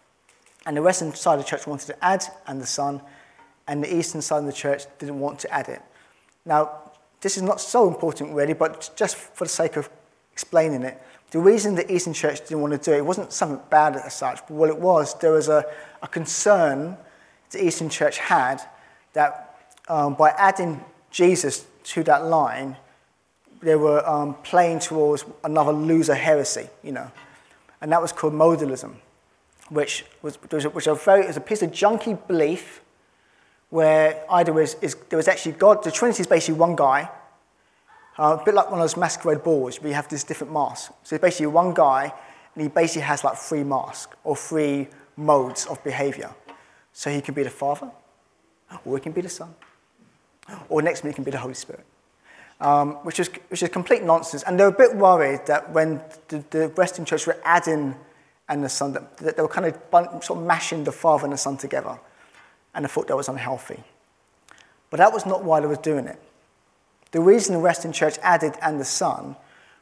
And 0.66 0.76
the 0.76 0.82
western 0.82 1.14
side 1.14 1.38
of 1.38 1.44
the 1.44 1.48
church 1.48 1.66
wanted 1.66 1.86
to 1.86 2.04
add 2.04 2.24
and 2.46 2.60
the 2.60 2.66
son, 2.66 3.02
and 3.66 3.82
the 3.82 3.96
eastern 3.96 4.22
side 4.22 4.38
of 4.38 4.46
the 4.46 4.52
church 4.52 4.84
didn't 4.98 5.18
want 5.18 5.38
to 5.40 5.52
add 5.52 5.68
it. 5.68 5.82
Now, 6.44 6.92
this 7.20 7.36
is 7.36 7.42
not 7.42 7.60
so 7.60 7.88
important 7.88 8.34
really, 8.34 8.52
but 8.52 8.90
just 8.96 9.16
for 9.16 9.44
the 9.44 9.50
sake 9.50 9.76
of 9.76 9.88
explaining 10.32 10.82
it, 10.82 11.00
the 11.30 11.38
reason 11.38 11.74
the 11.74 11.90
Eastern 11.90 12.12
Church 12.12 12.40
didn't 12.40 12.60
want 12.60 12.72
to 12.72 12.78
do 12.78 12.94
it, 12.94 12.98
it 12.98 13.06
wasn't 13.06 13.32
something 13.32 13.60
bad 13.70 13.96
as 13.96 14.14
such, 14.14 14.40
but 14.40 14.50
what 14.50 14.68
it 14.68 14.78
was, 14.78 15.14
there 15.18 15.32
was 15.32 15.48
a, 15.48 15.64
a 16.02 16.08
concern 16.08 16.96
the 17.52 17.64
Eastern 17.64 17.88
Church 17.88 18.18
had 18.18 18.60
that 19.12 19.58
um, 19.88 20.14
by 20.14 20.30
adding 20.30 20.84
Jesus 21.10 21.66
to 21.84 22.02
that 22.04 22.24
line, 22.24 22.76
they 23.60 23.76
were 23.76 24.06
um, 24.08 24.34
playing 24.42 24.80
towards 24.80 25.24
another 25.44 25.72
loser 25.72 26.14
heresy, 26.14 26.68
you 26.82 26.92
know. 26.92 27.10
And 27.80 27.92
that 27.92 28.00
was 28.00 28.12
called 28.12 28.32
modalism, 28.32 28.94
which 29.68 30.04
was, 30.22 30.38
a, 30.64 30.70
was 30.70 30.86
very, 31.04 31.26
was 31.26 31.36
a 31.36 31.40
piece 31.40 31.62
of 31.62 31.70
junky 31.70 32.18
belief 32.26 32.80
where 33.70 34.24
either 34.30 34.52
was, 34.52 34.74
is, 34.82 34.94
there 35.08 35.16
was 35.16 35.28
actually 35.28 35.52
God, 35.52 35.82
the 35.82 35.90
Trinity 35.90 36.20
is 36.20 36.26
basically 36.26 36.58
one 36.58 36.76
guy, 36.76 37.08
uh, 38.18 38.36
a 38.40 38.44
bit 38.44 38.54
like 38.54 38.66
one 38.70 38.80
of 38.80 38.84
those 38.84 38.96
masquerade 38.96 39.42
balls 39.42 39.80
where 39.80 39.88
you 39.88 39.94
have 39.94 40.08
this 40.08 40.24
different 40.24 40.52
masks. 40.52 40.92
So 41.04 41.16
basically 41.18 41.46
one 41.46 41.72
guy, 41.72 42.12
and 42.54 42.62
he 42.62 42.68
basically 42.68 43.02
has 43.02 43.24
like 43.24 43.36
three 43.36 43.64
masks 43.64 44.14
or 44.24 44.36
three 44.36 44.88
modes 45.16 45.66
of 45.66 45.82
behavior. 45.84 46.30
So 46.92 47.10
he 47.10 47.20
can 47.20 47.34
be 47.34 47.42
the 47.42 47.50
Father, 47.50 47.90
or 48.84 48.96
he 48.96 49.02
can 49.02 49.12
be 49.12 49.20
the 49.20 49.28
Son, 49.28 49.54
or 50.68 50.82
next 50.82 51.04
minute 51.04 51.14
he 51.14 51.16
can 51.16 51.24
be 51.24 51.30
the 51.30 51.38
Holy 51.38 51.54
Spirit. 51.54 51.84
Um, 52.60 52.94
which, 53.04 53.18
is, 53.18 53.28
which 53.48 53.62
is 53.62 53.68
complete 53.70 54.04
nonsense. 54.04 54.44
And 54.44 54.58
they 54.58 54.62
were 54.62 54.70
a 54.70 54.72
bit 54.72 54.94
worried 54.94 55.46
that 55.46 55.72
when 55.72 56.00
the, 56.28 56.44
the 56.50 56.68
Western 56.68 57.04
Church 57.04 57.26
were 57.26 57.36
adding 57.44 57.96
and 58.48 58.62
the 58.62 58.68
Son, 58.68 58.92
that, 58.92 59.16
that 59.16 59.36
they 59.36 59.42
were 59.42 59.48
kind 59.48 59.66
of 59.66 60.24
sort 60.24 60.38
of 60.38 60.46
mashing 60.46 60.84
the 60.84 60.92
Father 60.92 61.24
and 61.24 61.32
the 61.32 61.38
Son 61.38 61.56
together. 61.56 61.98
And 62.74 62.84
they 62.84 62.88
thought 62.88 63.08
that 63.08 63.16
was 63.16 63.28
unhealthy. 63.28 63.82
But 64.90 64.98
that 64.98 65.12
was 65.12 65.26
not 65.26 65.42
why 65.42 65.58
they 65.58 65.66
were 65.66 65.74
doing 65.74 66.06
it. 66.06 66.20
The 67.12 67.20
reason 67.20 67.54
the 67.54 67.60
Western 67.60 67.92
Church 67.92 68.16
added 68.22 68.54
and 68.62 68.78
the 68.78 68.84
Son 68.84 69.36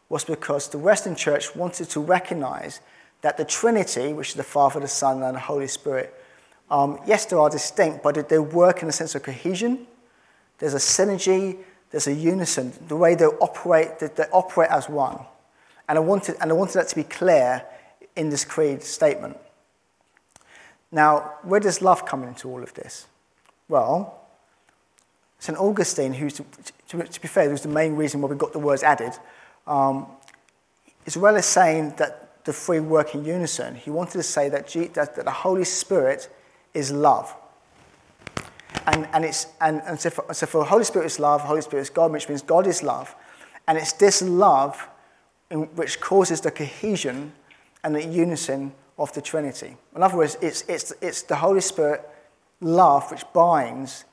was 0.09 0.25
because 0.25 0.69
the 0.69 0.79
Western 0.79 1.17
Church 1.17 1.55
wanted 1.55 1.91
to 1.91 2.01
recognize 2.01 2.81
that 3.23 3.37
the 3.37 3.45
Trinity, 3.45 4.13
which 4.13 4.31
is 4.31 4.35
the 4.35 4.43
Father, 4.43 4.81
the 4.81 4.89
Son, 4.89 5.23
and 5.23 5.37
the 5.37 5.41
Holy 5.41 5.69
Spirit, 5.69 6.15
um, 6.71 7.01
yes, 7.07 7.25
they 7.27 7.37
are 7.37 7.51
distinct, 7.51 8.03
but 8.03 8.29
they 8.29 8.39
work 8.39 8.83
in 8.83 8.89
a 8.89 8.93
sense 8.93 9.15
of 9.15 9.23
cohesion. 9.23 9.87
There's 10.59 10.75
a 10.75 10.79
synergy, 10.79 11.59
there's 11.91 12.07
a 12.07 12.15
unison, 12.15 12.73
the 12.87 12.97
way 12.97 13.15
they 13.15 13.25
operate, 13.25 13.99
they, 13.99 14.07
they 14.09 14.25
operate 14.33 14.71
as 14.71 14.89
one. 14.89 15.19
And 15.89 15.99
I, 15.99 16.01
wanted, 16.01 16.37
and 16.41 16.51
I 16.51 16.55
wanted 16.55 16.75
that 16.75 16.89
to 16.89 16.97
be 16.97 17.03
clear 17.03 17.65
in 18.15 18.31
this 18.31 18.45
creed 18.45 18.83
statement. 18.83 19.37
Now, 20.93 21.35
where 21.43 21.61
does 21.61 21.83
love 21.83 22.07
come 22.07 22.23
into 22.23 22.49
all 22.49 22.63
of 22.63 22.75
this? 22.75 23.07
Well, 23.69 24.21
St. 25.39 25.59
Augustine, 25.59 26.13
who's, 26.13 26.35
to, 26.35 26.45
to, 26.89 27.03
to, 27.03 27.21
be 27.21 27.29
fair, 27.29 27.49
was 27.51 27.63
the 27.63 27.69
main 27.69 27.97
reason 27.97 28.21
why 28.21 28.29
we 28.29 28.37
got 28.37 28.53
the 28.53 28.59
words 28.59 28.83
added, 28.83 29.13
um, 29.67 30.07
as 31.07 31.17
well 31.17 31.37
as 31.37 31.47
saying 31.47 31.95
that 31.97 32.45
the 32.45 32.53
three 32.53 32.81
work 32.81 33.15
in 33.15 33.25
unison, 33.25 33.75
he 33.75 33.91
wanted 33.91 34.13
to 34.13 34.23
say 34.23 34.49
that, 34.49 34.69
G, 34.69 34.89
that, 34.89 35.17
that 35.17 35.25
the 35.25 35.31
Holy 35.31 35.65
Spirit 35.65 36.29
is 36.75 36.93
love. 36.93 37.35
And, 38.87 39.09
and, 39.13 39.25
it's, 39.25 39.47
and, 39.61 39.83
and 39.85 40.01
so, 40.01 40.11
for, 40.11 40.35
so 40.35 40.47
for 40.47 40.65
Holy 40.65 40.85
Spirit 40.85 41.07
is 41.07 41.19
love, 41.19 41.43
Holy 41.43 41.61
Spirit 41.61 41.83
is 41.83 41.91
God, 41.91 42.13
which 42.13 42.29
means 42.29 42.43
God 42.43 42.67
is 42.67 42.83
love. 42.83 43.15
And 43.69 43.79
it's 43.79 43.93
this 43.93 44.23
love 44.23 44.89
which 45.51 46.01
causes 46.01 46.41
the 46.41 46.51
cohesion 46.51 47.33
and 47.83 47.95
the 47.95 48.05
unison 48.05 48.73
of 48.99 49.13
the 49.13 49.23
Trinity. 49.23 49.77
In 49.95 50.03
other 50.03 50.17
words, 50.17 50.37
it's, 50.41 50.63
it's, 50.69 50.93
it's 51.01 51.23
the 51.23 51.37
Holy 51.37 51.61
Spirit 51.61 52.09
love 52.61 53.11
which 53.11 53.25
binds 53.33 54.05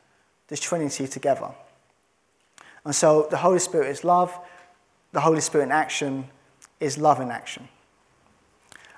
the 0.47 0.57
Trinity 0.57 1.07
together. 1.07 1.49
And 2.85 2.95
so 2.95 3.27
the 3.29 3.37
Holy 3.37 3.59
Spirit 3.59 3.89
is 3.89 4.03
love, 4.03 4.37
the 5.11 5.19
Holy 5.19 5.41
Spirit 5.41 5.65
in 5.65 5.71
action 5.71 6.29
is 6.79 6.97
love 6.97 7.19
in 7.19 7.31
action. 7.31 7.67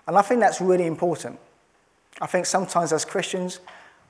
And 0.08 0.18
I 0.18 0.22
think 0.22 0.42
that's 0.42 0.62
really 0.62 0.86
important. 0.86 1.40
I 2.22 2.28
think 2.28 2.46
sometimes 2.46 2.92
as 2.92 3.06
Christians, 3.06 3.60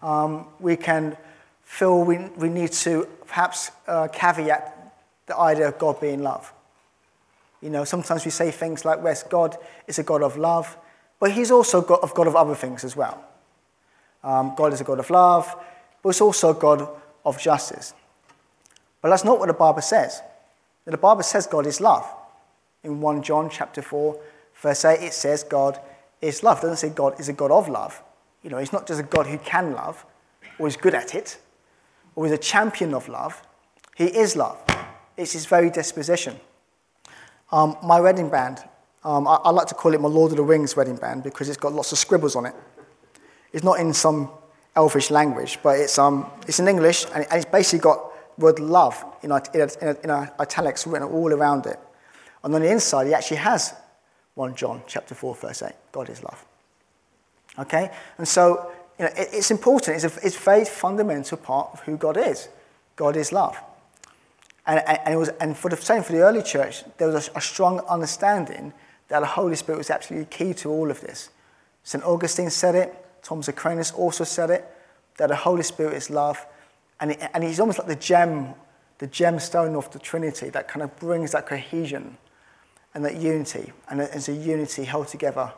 um, 0.02 0.48
we 0.60 0.76
can 0.76 1.18
feel 1.64 2.04
we, 2.04 2.18
we 2.38 2.50
need 2.50 2.72
to 2.72 3.08
perhaps 3.28 3.72
uh, 3.88 4.08
caveat 4.08 4.76
the 5.28 5.38
idea 5.38 5.68
of 5.68 5.78
God 5.78 6.02
being 6.02 6.24
love. 6.24 6.52
You 7.62 7.70
know, 7.70 7.84
sometimes 7.84 8.26
we 8.26 8.32
say 8.32 8.52
things 8.52 8.86
like, 8.86 9.00
yes, 9.04 9.24
God 9.24 9.58
is 9.86 10.00
a 10.00 10.04
God 10.04 10.24
of 10.24 10.38
love, 10.38 10.78
but 11.20 11.32
he's 11.32 11.52
also 11.52 11.82
God 11.82 12.00
of, 12.02 12.14
God 12.14 12.28
of 12.28 12.36
other 12.36 12.56
things 12.56 12.84
as 12.84 12.96
well. 12.96 13.24
Um, 14.24 14.54
God 14.56 14.74
is 14.74 14.82
a 14.82 14.84
God 14.84 15.00
of 15.00 15.10
love, 15.10 15.56
but 16.02 16.10
it's 16.10 16.22
also 16.22 16.52
a 16.52 16.54
God 16.54 16.88
of 17.26 17.40
justice. 17.40 17.94
But 19.02 19.10
that's 19.10 19.24
not 19.24 19.40
what 19.40 19.48
the 19.48 19.54
Bible 19.54 19.82
says. 19.82 20.22
The 20.86 20.98
Bible 20.98 21.24
says 21.24 21.46
God 21.46 21.68
is 21.68 21.80
love. 21.80 22.06
In 22.84 23.00
1 23.00 23.22
John 23.22 23.50
chapter 23.50 23.82
4, 23.82 24.20
verse 24.56 24.86
8, 24.86 25.04
it 25.04 25.14
says 25.14 25.44
God 25.44 25.80
is 26.22 26.44
love. 26.44 26.60
It 26.60 26.62
doesn't 26.62 26.78
say 26.78 26.90
God 26.90 27.20
is 27.20 27.30
a 27.30 27.34
God 27.34 27.52
of 27.52 27.70
love. 27.70 28.02
You 28.44 28.50
know, 28.50 28.58
he's 28.58 28.74
not 28.74 28.88
just 28.88 29.00
a 29.00 29.04
God 29.04 29.28
who 29.28 29.38
can 29.40 29.74
love 29.74 30.06
or 30.58 30.68
is 30.68 30.78
good 30.78 30.96
at 30.96 31.16
it 31.16 31.38
or 32.16 32.26
is 32.26 32.32
a 32.32 32.38
champion 32.38 32.94
of 32.94 33.08
love. 33.10 33.42
He 33.96 34.06
is 34.06 34.36
love. 34.36 34.58
It's 35.18 35.34
his 35.34 35.46
very 35.46 35.70
disposition. 35.70 36.40
Um, 37.52 37.78
my 37.84 38.00
wedding 38.00 38.30
band, 38.30 38.64
um, 39.04 39.28
I, 39.28 39.36
I, 39.36 39.50
like 39.50 39.68
to 39.68 39.76
call 39.76 39.94
it 39.94 40.02
my 40.02 40.08
Lord 40.08 40.32
of 40.32 40.38
the 40.38 40.44
Rings 40.44 40.76
wedding 40.76 40.96
band 40.96 41.24
because 41.24 41.50
it's 41.50 41.58
got 41.58 41.74
lots 41.74 41.92
of 41.92 41.98
scribbles 41.98 42.36
on 42.36 42.46
it. 42.46 42.54
It's 43.52 43.64
not 43.64 43.80
in 43.80 43.94
some 43.94 44.30
elfish 44.76 45.10
language, 45.10 45.60
but 45.64 45.80
it's, 45.80 45.98
um, 45.98 46.30
it's 46.48 46.60
in 46.60 46.68
English 46.68 47.06
and, 47.14 47.26
it's 47.32 47.46
basically 47.46 47.80
got 47.80 48.38
the 48.38 48.46
word 48.46 48.60
love 48.60 49.04
in, 49.24 49.32
in, 49.32 49.70
in, 49.82 49.98
in 50.04 50.12
italics 50.12 50.86
written 50.86 51.08
all 51.08 51.34
around 51.34 51.66
it. 51.66 51.80
And 52.44 52.54
on 52.54 52.62
the 52.62 52.72
inside, 52.72 53.08
he 53.08 53.14
actually 53.14 53.38
has 53.38 53.74
1 54.40 54.56
John 54.56 54.82
chapter 54.88 55.14
4, 55.14 55.36
verse 55.36 55.64
8. 55.64 55.74
God 55.92 56.10
is 56.10 56.24
love. 56.24 56.46
Okay? 57.60 57.92
And 58.18 58.26
so 58.26 58.72
you 58.98 59.04
know, 59.04 59.12
it, 59.18 59.28
it's 59.34 59.52
important. 59.52 60.02
It's 60.02 60.06
a, 60.06 60.26
it's 60.26 60.38
very 60.38 60.64
fundamental 60.64 61.38
part 61.38 61.72
of 61.74 61.82
who 61.82 61.98
God 61.98 62.16
is. 62.16 62.48
God 62.96 63.18
is 63.18 63.34
love. 63.34 63.58
And, 64.66 64.82
and, 64.88 65.14
it 65.14 65.18
was, 65.18 65.28
and 65.42 65.58
for 65.58 65.68
the 65.68 65.76
same 65.76 66.04
for 66.04 66.14
the 66.14 66.22
early 66.22 66.42
church, 66.42 66.86
there 66.98 67.10
was 67.10 67.28
a, 67.28 67.38
a 67.38 67.42
strong 67.42 67.82
understanding 67.82 68.72
that 69.10 69.20
the 69.20 69.26
Holy 69.26 69.58
Spirit 69.58 69.80
was 69.80 69.90
absolutely 69.90 70.28
key 70.28 70.54
to 70.54 70.70
all 70.70 70.90
of 70.90 71.02
this. 71.02 71.32
St. 71.84 72.02
Augustine 72.06 72.50
said 72.50 72.76
it, 72.76 72.96
Thomas 73.22 73.50
Aquinas 73.50 73.92
also 73.92 74.24
said 74.24 74.52
it, 74.52 74.66
that 75.18 75.28
the 75.28 75.36
Holy 75.36 75.64
Spirit 75.64 75.96
is 75.96 76.10
love. 76.10 76.46
And, 77.02 77.12
it, 77.12 77.30
and 77.34 77.44
he's 77.44 77.60
almost 77.60 77.80
like 77.80 77.90
the 77.90 77.96
gem, 77.98 78.54
the 79.00 79.08
gemstone 79.10 79.76
of 79.76 79.92
the 79.92 80.00
Trinity 80.00 80.50
that 80.52 80.70
kind 80.70 80.82
of 80.82 80.98
brings 80.98 81.34
that 81.34 81.46
cohesion 81.46 82.16
and 82.94 83.06
that 83.06 83.18
unity. 83.18 83.72
And 83.90 84.02
as 84.02 84.30
a 84.30 84.34
unity 84.34 84.84
held 84.84 85.08
together 85.08 85.54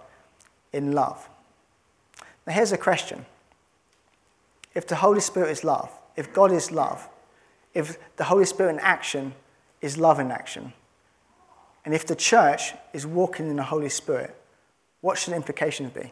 in 0.73 0.91
love. 0.91 1.29
Now, 2.45 2.53
here's 2.53 2.71
a 2.71 2.77
question 2.77 3.25
If 4.73 4.87
the 4.87 4.95
Holy 4.95 5.21
Spirit 5.21 5.51
is 5.51 5.63
love, 5.63 5.91
if 6.15 6.33
God 6.33 6.51
is 6.51 6.71
love, 6.71 7.07
if 7.73 7.97
the 8.17 8.25
Holy 8.25 8.45
Spirit 8.45 8.71
in 8.71 8.79
action 8.79 9.33
is 9.81 9.97
love 9.97 10.19
in 10.19 10.31
action, 10.31 10.73
and 11.83 11.93
if 11.93 12.05
the 12.05 12.15
church 12.15 12.73
is 12.93 13.05
walking 13.07 13.49
in 13.49 13.55
the 13.55 13.63
Holy 13.63 13.89
Spirit, 13.89 14.35
what 15.01 15.17
should 15.17 15.31
the 15.31 15.37
implication 15.37 15.89
be? 15.89 16.11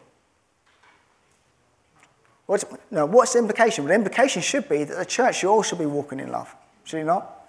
What's, 2.46 2.64
no, 2.90 3.06
what's 3.06 3.34
the 3.34 3.38
implication? 3.38 3.84
Well, 3.84 3.90
the 3.90 3.94
implication 3.94 4.42
should 4.42 4.68
be 4.68 4.82
that 4.82 4.96
the 4.96 5.04
church 5.04 5.38
should 5.38 5.50
also 5.50 5.76
be 5.76 5.86
walking 5.86 6.18
in 6.18 6.32
love, 6.32 6.52
should 6.82 6.98
it 6.98 7.04
not? 7.04 7.39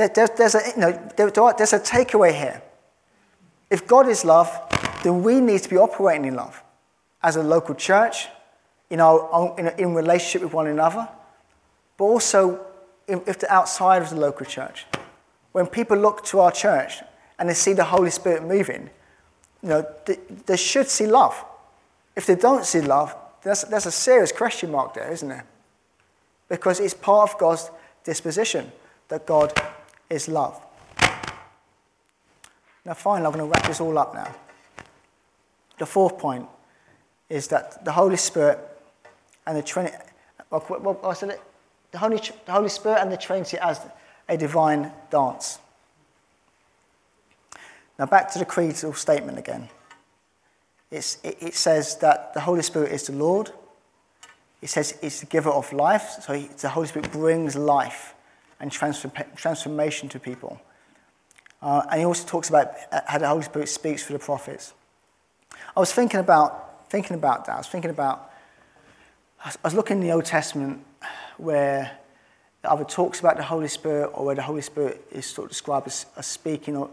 There, 0.00 0.08
there, 0.08 0.28
there's, 0.28 0.54
a, 0.54 0.62
you 0.66 0.80
know, 0.80 1.10
there, 1.18 1.30
there's 1.30 1.74
a 1.74 1.78
takeaway 1.78 2.32
here. 2.32 2.62
If 3.68 3.86
God 3.86 4.08
is 4.08 4.24
love, 4.24 4.50
then 5.04 5.22
we 5.22 5.42
need 5.42 5.62
to 5.62 5.68
be 5.68 5.76
operating 5.76 6.24
in 6.24 6.36
love 6.36 6.62
as 7.22 7.36
a 7.36 7.42
local 7.42 7.74
church, 7.74 8.28
in, 8.88 8.98
our, 8.98 9.54
in, 9.58 9.68
in 9.78 9.94
relationship 9.94 10.40
with 10.40 10.54
one 10.54 10.68
another, 10.68 11.06
but 11.98 12.04
also 12.04 12.64
if 13.06 13.40
they're 13.40 13.52
outside 13.52 14.00
of 14.00 14.08
the 14.08 14.16
local 14.16 14.46
church. 14.46 14.86
When 15.52 15.66
people 15.66 15.98
look 15.98 16.24
to 16.28 16.40
our 16.40 16.50
church 16.50 17.02
and 17.38 17.50
they 17.50 17.54
see 17.54 17.74
the 17.74 17.84
Holy 17.84 18.10
Spirit 18.10 18.42
moving, 18.42 18.88
you 19.62 19.68
know, 19.68 19.86
they, 20.06 20.16
they 20.46 20.56
should 20.56 20.88
see 20.88 21.06
love. 21.06 21.44
If 22.16 22.24
they 22.24 22.36
don't 22.36 22.64
see 22.64 22.80
love, 22.80 23.14
that's, 23.42 23.64
that's 23.64 23.84
a 23.84 23.92
serious 23.92 24.32
question 24.32 24.70
mark 24.70 24.94
there, 24.94 25.12
isn't 25.12 25.28
there? 25.28 25.44
Because 26.48 26.80
it's 26.80 26.94
part 26.94 27.28
of 27.28 27.38
God's 27.38 27.70
disposition 28.02 28.72
that 29.08 29.26
God 29.26 29.52
is 30.10 30.28
love. 30.28 30.60
Now, 32.84 32.94
finally, 32.94 33.26
I'm 33.26 33.32
going 33.32 33.44
to 33.44 33.50
wrap 33.50 33.66
this 33.66 33.80
all 33.80 33.96
up 33.96 34.14
now. 34.14 34.34
The 35.78 35.86
fourth 35.86 36.18
point 36.18 36.46
is 37.28 37.48
that 37.48 37.84
the 37.84 37.92
Holy 37.92 38.16
Spirit 38.16 38.58
and 39.46 39.56
the 39.56 39.62
Trinity, 39.62 39.96
what, 40.48 41.00
I 41.04 41.14
said 41.14 41.30
it? 41.30 41.40
The 41.92 41.98
Holy, 41.98 42.20
the 42.44 42.52
Holy 42.52 42.68
Spirit 42.68 42.98
and 43.00 43.12
the 43.12 43.16
Trinity 43.16 43.58
as 43.58 43.80
a 44.28 44.36
divine 44.36 44.92
dance. 45.10 45.58
Now, 47.98 48.06
back 48.06 48.30
to 48.32 48.38
the 48.38 48.44
creedal 48.44 48.94
statement 48.94 49.38
again. 49.38 49.68
It, 50.90 51.18
it, 51.22 51.54
says 51.54 51.96
that 51.98 52.34
the 52.34 52.40
Holy 52.40 52.62
Spirit 52.62 52.90
is 52.92 53.06
the 53.06 53.12
Lord. 53.12 53.52
It 54.60 54.68
says 54.68 54.98
it's 55.02 55.20
the 55.20 55.26
giver 55.26 55.50
of 55.50 55.72
life. 55.72 56.18
So 56.22 56.32
he, 56.32 56.48
the 56.60 56.68
Holy 56.68 56.88
Spirit 56.88 57.12
brings 57.12 57.54
life 57.54 58.14
and 58.60 58.70
transform, 58.70 59.12
transformation 59.34 60.08
to 60.10 60.20
people. 60.20 60.60
Uh, 61.62 61.82
and 61.90 62.00
he 62.00 62.06
also 62.06 62.26
talks 62.26 62.48
about 62.48 62.72
how 63.06 63.18
the 63.18 63.28
Holy 63.28 63.42
Spirit 63.42 63.68
speaks 63.68 64.02
for 64.02 64.12
the 64.12 64.18
prophets. 64.18 64.72
I 65.76 65.80
was 65.80 65.92
thinking 65.92 66.20
about, 66.20 66.90
thinking 66.90 67.16
about 67.16 67.46
that. 67.46 67.54
I 67.54 67.58
was 67.58 67.68
thinking 67.68 67.90
about, 67.90 68.30
I 69.44 69.52
was 69.64 69.74
looking 69.74 69.98
in 69.98 70.06
the 70.06 70.12
Old 70.12 70.24
Testament 70.24 70.84
where 71.36 71.98
it 72.62 72.68
either 72.68 72.84
talks 72.84 73.20
about 73.20 73.36
the 73.36 73.42
Holy 73.42 73.68
Spirit 73.68 74.10
or 74.14 74.26
where 74.26 74.34
the 74.34 74.42
Holy 74.42 74.62
Spirit 74.62 75.04
is 75.10 75.26
sort 75.26 75.46
of 75.46 75.50
described 75.50 75.86
as, 75.86 76.06
as 76.16 76.26
speaking 76.26 76.76
or 76.76 76.90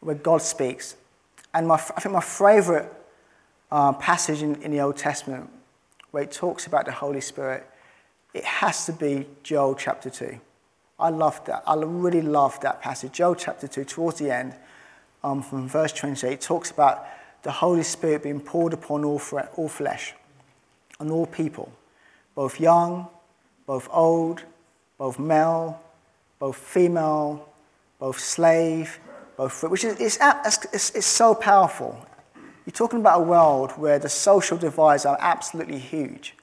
where 0.00 0.14
God 0.14 0.42
speaks. 0.42 0.96
And 1.54 1.66
my, 1.66 1.74
I 1.74 2.00
think 2.00 2.14
my 2.14 2.20
favorite 2.20 2.92
uh, 3.70 3.92
passage 3.92 4.42
in, 4.42 4.60
in 4.62 4.70
the 4.70 4.80
Old 4.80 4.96
Testament 4.96 5.50
where 6.10 6.22
it 6.22 6.32
talks 6.32 6.66
about 6.66 6.86
the 6.86 6.92
Holy 6.92 7.20
Spirit, 7.20 7.68
it 8.32 8.44
has 8.44 8.86
to 8.86 8.92
be 8.92 9.26
Joel 9.42 9.74
chapter 9.74 10.08
2. 10.08 10.40
I 10.98 11.10
love 11.10 11.44
that. 11.44 11.62
I 11.66 11.74
really 11.76 12.22
love 12.22 12.58
that 12.60 12.82
passage. 12.82 13.12
Joel 13.12 13.36
chapter 13.36 13.68
2, 13.68 13.84
towards 13.84 14.18
the 14.18 14.30
end, 14.30 14.54
um, 15.22 15.42
from 15.42 15.68
verse 15.68 15.92
28, 15.92 16.32
it 16.32 16.40
talks 16.40 16.70
about 16.70 17.06
the 17.42 17.52
Holy 17.52 17.82
Spirit 17.82 18.24
being 18.24 18.40
poured 18.40 18.72
upon 18.72 19.04
all, 19.04 19.20
all 19.56 19.68
flesh. 19.68 20.14
on 21.00 21.10
all 21.10 21.26
people, 21.26 21.72
both 22.34 22.60
young, 22.60 23.06
both 23.66 23.88
old, 23.92 24.42
both 24.96 25.18
male, 25.18 25.80
both 26.38 26.56
female, 26.56 27.48
both 27.98 28.18
slave, 28.18 28.98
both 29.36 29.52
free, 29.52 29.68
which 29.68 29.84
is 29.84 29.96
it's, 30.00 30.18
it's, 30.72 30.90
it's 30.90 31.06
so 31.06 31.34
powerful. 31.34 32.04
You're 32.66 32.72
talking 32.72 33.00
about 33.00 33.20
a 33.20 33.22
world 33.22 33.72
where 33.72 33.98
the 33.98 34.08
social 34.08 34.58
divides 34.58 35.06
are 35.06 35.16
absolutely 35.20 35.78
huge, 35.78 36.34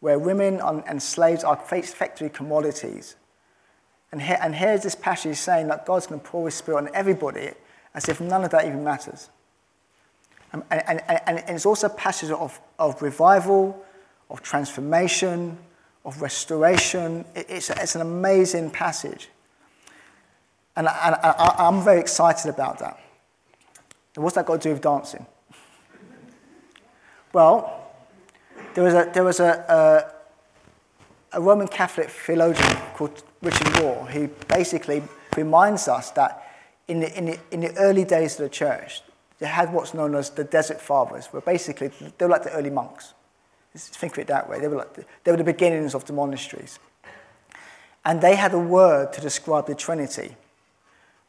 where 0.00 0.18
women 0.18 0.60
and 0.60 1.02
slaves 1.02 1.44
are 1.44 1.54
effectively 1.54 2.28
commodities. 2.28 3.16
And, 4.12 4.20
here, 4.20 4.38
and 4.40 4.54
here's 4.54 4.82
this 4.82 4.94
passage 4.94 5.36
saying 5.36 5.68
that 5.68 5.86
God's 5.86 6.06
going 6.06 6.20
to 6.20 6.26
pour 6.26 6.46
his 6.46 6.54
spirit 6.54 6.78
on 6.78 6.90
everybody 6.94 7.50
as 7.94 8.08
if 8.08 8.20
none 8.20 8.44
of 8.44 8.50
that 8.50 8.66
even 8.66 8.82
matters. 8.82 9.30
Um, 10.52 10.64
and, 10.70 10.82
and, 10.86 11.02
and, 11.08 11.38
and 11.38 11.50
it's 11.50 11.66
also 11.66 11.86
a 11.86 11.90
passage 11.90 12.30
of, 12.30 12.60
of 12.78 13.00
revival, 13.02 13.84
of 14.30 14.42
transformation, 14.42 15.56
of 16.04 16.20
restoration. 16.22 17.24
It's, 17.34 17.70
it's 17.70 17.94
an 17.94 18.00
amazing 18.00 18.70
passage. 18.70 19.28
And, 20.76 20.88
and 20.88 21.14
I, 21.16 21.54
I'm 21.58 21.82
very 21.82 22.00
excited 22.00 22.48
about 22.48 22.78
that. 22.78 22.98
what's 24.14 24.34
that 24.34 24.46
got 24.46 24.60
to 24.60 24.68
do 24.68 24.72
with 24.72 24.82
dancing? 24.82 25.26
Well, 27.32 27.92
there 28.74 28.82
was 28.82 28.92
a, 28.92 29.08
there 29.14 29.22
was 29.22 29.38
a, 29.38 30.12
a, 31.32 31.38
a 31.38 31.40
Roman 31.40 31.68
Catholic 31.68 32.10
theologian 32.10 32.76
called 32.94 33.22
Richard 33.42 33.66
Rohr 33.68 34.08
who 34.08 34.28
basically 34.48 35.02
reminds 35.36 35.88
us 35.88 36.10
that 36.12 36.46
in 36.88 37.00
the, 37.00 37.16
in, 37.16 37.26
the, 37.26 37.38
in 37.50 37.60
the 37.60 37.76
early 37.76 38.04
days 38.04 38.38
of 38.38 38.44
the 38.44 38.48
church, 38.48 39.02
they 39.38 39.46
had 39.46 39.72
what's 39.72 39.94
known 39.94 40.14
as 40.14 40.30
the 40.30 40.44
Desert 40.44 40.80
Fathers, 40.80 41.26
where 41.28 41.40
basically 41.40 41.88
they 41.88 42.26
were 42.26 42.30
like 42.30 42.42
the 42.42 42.52
early 42.52 42.70
monks. 42.70 43.14
Think 43.74 44.14
of 44.14 44.18
it 44.18 44.26
that 44.26 44.48
way. 44.48 44.60
They 44.60 44.68
were, 44.68 44.76
like 44.76 44.94
the, 44.94 45.04
they 45.24 45.30
were 45.30 45.36
the 45.36 45.44
beginnings 45.44 45.94
of 45.94 46.04
the 46.04 46.12
monasteries. 46.12 46.78
And 48.04 48.20
they 48.20 48.34
had 48.34 48.52
a 48.52 48.58
word 48.58 49.12
to 49.14 49.20
describe 49.20 49.66
the 49.66 49.74
Trinity, 49.74 50.36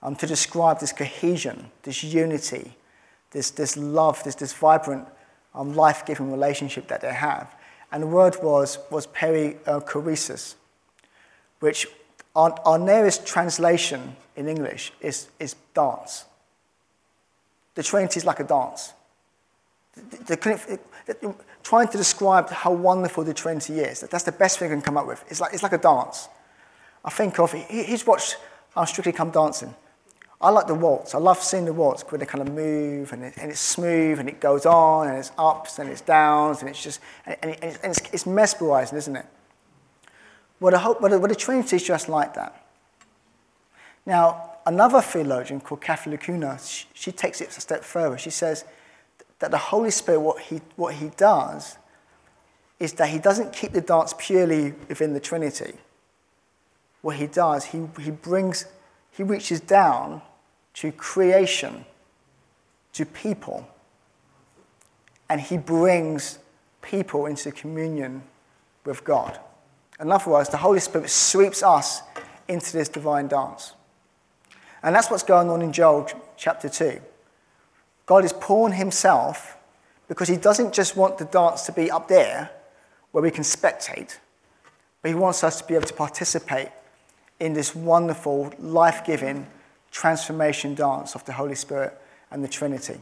um, 0.01 0.15
to 0.15 0.27
describe 0.27 0.79
this 0.79 0.91
cohesion, 0.91 1.69
this 1.83 2.03
unity, 2.03 2.75
this, 3.31 3.51
this 3.51 3.77
love, 3.77 4.23
this, 4.23 4.35
this 4.35 4.53
vibrant, 4.53 5.07
um, 5.53 5.75
life 5.75 6.05
giving 6.05 6.31
relationship 6.31 6.87
that 6.87 7.01
they 7.01 7.13
have. 7.13 7.53
And 7.91 8.03
the 8.03 8.07
word 8.07 8.37
was, 8.41 8.79
was 8.89 9.05
perichoresis, 9.07 10.55
which 11.59 11.87
our, 12.35 12.57
our 12.65 12.79
nearest 12.79 13.25
translation 13.25 14.15
in 14.35 14.47
English 14.47 14.93
is, 15.01 15.29
is 15.39 15.55
dance. 15.73 16.25
The 17.75 17.83
Trinity 17.83 18.17
is 18.17 18.25
like 18.25 18.39
a 18.39 18.43
dance. 18.43 18.93
The, 19.95 20.35
the, 20.35 20.79
the, 21.05 21.35
trying 21.63 21.87
to 21.89 21.97
describe 21.97 22.49
how 22.49 22.71
wonderful 22.71 23.23
the 23.23 23.33
Trinity 23.33 23.79
is, 23.79 24.01
that's 24.01 24.23
the 24.23 24.31
best 24.31 24.59
thing 24.59 24.71
I 24.71 24.73
can 24.73 24.81
come 24.81 24.97
up 24.97 25.07
with. 25.07 25.23
It's 25.29 25.41
like, 25.41 25.53
it's 25.53 25.63
like 25.63 25.73
a 25.73 25.77
dance. 25.77 26.29
I 27.03 27.09
think 27.09 27.39
of, 27.39 27.51
he, 27.51 27.83
he's 27.83 28.05
watched 28.05 28.37
uh, 28.75 28.85
Strictly 28.85 29.13
Come 29.13 29.31
Dancing. 29.31 29.73
I 30.39 30.49
like 30.49 30.67
the 30.67 30.75
waltz. 30.75 31.13
I 31.13 31.19
love 31.19 31.41
seeing 31.41 31.65
the 31.65 31.73
waltz 31.73 32.03
where 32.03 32.17
they 32.17 32.25
kind 32.25 32.47
of 32.47 32.53
move 32.53 33.13
and, 33.13 33.23
it, 33.23 33.35
and 33.37 33.51
it's 33.51 33.59
smooth 33.59 34.19
and 34.19 34.27
it 34.27 34.39
goes 34.39 34.65
on 34.65 35.07
and 35.07 35.17
it's 35.17 35.31
ups 35.37 35.77
and 35.77 35.89
it's 35.89 36.01
downs 36.01 36.61
and 36.61 36.69
it's 36.69 36.81
just, 36.81 36.99
and, 37.25 37.37
and, 37.43 37.63
and 37.63 37.77
it's, 37.83 38.01
it's, 38.11 38.25
mesmerizing, 38.25 38.97
isn't 38.97 39.15
it? 39.15 39.25
Well, 40.61 41.17
the 41.27 41.35
Trinity 41.35 41.75
is 41.77 41.83
just 41.83 42.07
like 42.07 42.35
that. 42.35 42.63
Now, 44.05 44.51
another 44.65 45.01
theologian 45.01 45.59
called 45.59 45.81
Kathy 45.81 46.11
LaCugna, 46.11 46.63
she, 46.65 46.85
she 46.93 47.11
takes 47.11 47.41
it 47.41 47.49
a 47.49 47.61
step 47.61 47.83
further. 47.83 48.15
She 48.19 48.29
says 48.29 48.63
that 49.39 49.49
the 49.49 49.57
Holy 49.57 49.89
Spirit, 49.89 50.19
what 50.19 50.39
he, 50.39 50.61
what 50.75 50.93
he 50.93 51.09
does 51.17 51.77
is 52.79 52.93
that 52.93 53.09
he 53.09 53.17
doesn't 53.17 53.53
keep 53.53 53.71
the 53.71 53.81
dance 53.81 54.13
purely 54.19 54.73
within 54.87 55.13
the 55.13 55.19
Trinity. 55.19 55.73
What 57.01 57.15
he 57.15 57.25
does, 57.25 57.65
he, 57.65 57.87
he 57.99 58.11
brings, 58.11 58.65
he 59.09 59.23
reaches 59.23 59.61
down 59.61 60.21
to 60.75 60.91
creation, 60.91 61.85
to 62.93 63.03
people. 63.03 63.67
And 65.27 65.41
he 65.41 65.57
brings 65.57 66.37
people 66.83 67.25
into 67.25 67.51
communion 67.51 68.21
with 68.85 69.03
God. 69.03 69.39
In 70.01 70.11
other 70.11 70.31
words, 70.31 70.49
the 70.49 70.57
Holy 70.57 70.79
Spirit 70.79 71.09
sweeps 71.11 71.61
us 71.61 72.01
into 72.47 72.73
this 72.73 72.89
divine 72.89 73.27
dance. 73.27 73.73
And 74.81 74.95
that's 74.95 75.11
what's 75.11 75.23
going 75.23 75.49
on 75.49 75.61
in 75.61 75.71
Joel 75.71 76.09
chapter 76.35 76.67
2. 76.67 76.99
God 78.07 78.25
is 78.25 78.33
pouring 78.33 78.73
himself 78.73 79.57
because 80.07 80.27
he 80.27 80.37
doesn't 80.37 80.73
just 80.73 80.97
want 80.97 81.19
the 81.19 81.25
dance 81.25 81.67
to 81.67 81.71
be 81.71 81.91
up 81.91 82.07
there 82.07 82.49
where 83.11 83.21
we 83.21 83.29
can 83.29 83.43
spectate, 83.43 84.17
but 85.01 85.09
he 85.09 85.15
wants 85.15 85.43
us 85.43 85.61
to 85.61 85.67
be 85.67 85.75
able 85.75 85.85
to 85.85 85.93
participate 85.93 86.69
in 87.39 87.53
this 87.53 87.75
wonderful, 87.75 88.51
life 88.59 89.05
giving, 89.05 89.45
transformation 89.91 90.73
dance 90.73 91.13
of 91.15 91.23
the 91.25 91.33
Holy 91.33 91.55
Spirit 91.55 91.95
and 92.31 92.43
the 92.43 92.47
Trinity. 92.47 93.01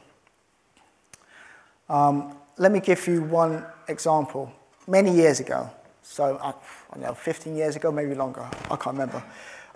Um, 1.87 2.35
let 2.57 2.71
me 2.71 2.81
give 2.81 3.07
you 3.07 3.23
one 3.23 3.65
example. 3.87 4.51
Many 4.85 5.13
years 5.15 5.39
ago, 5.39 5.69
so 6.09 6.39
I, 6.41 6.53
don't 6.95 7.03
know, 7.03 7.13
15 7.13 7.55
years 7.55 7.75
ago, 7.75 7.91
maybe 7.91 8.15
longer, 8.15 8.49
I 8.65 8.75
can't 8.77 8.97
remember. 8.97 9.23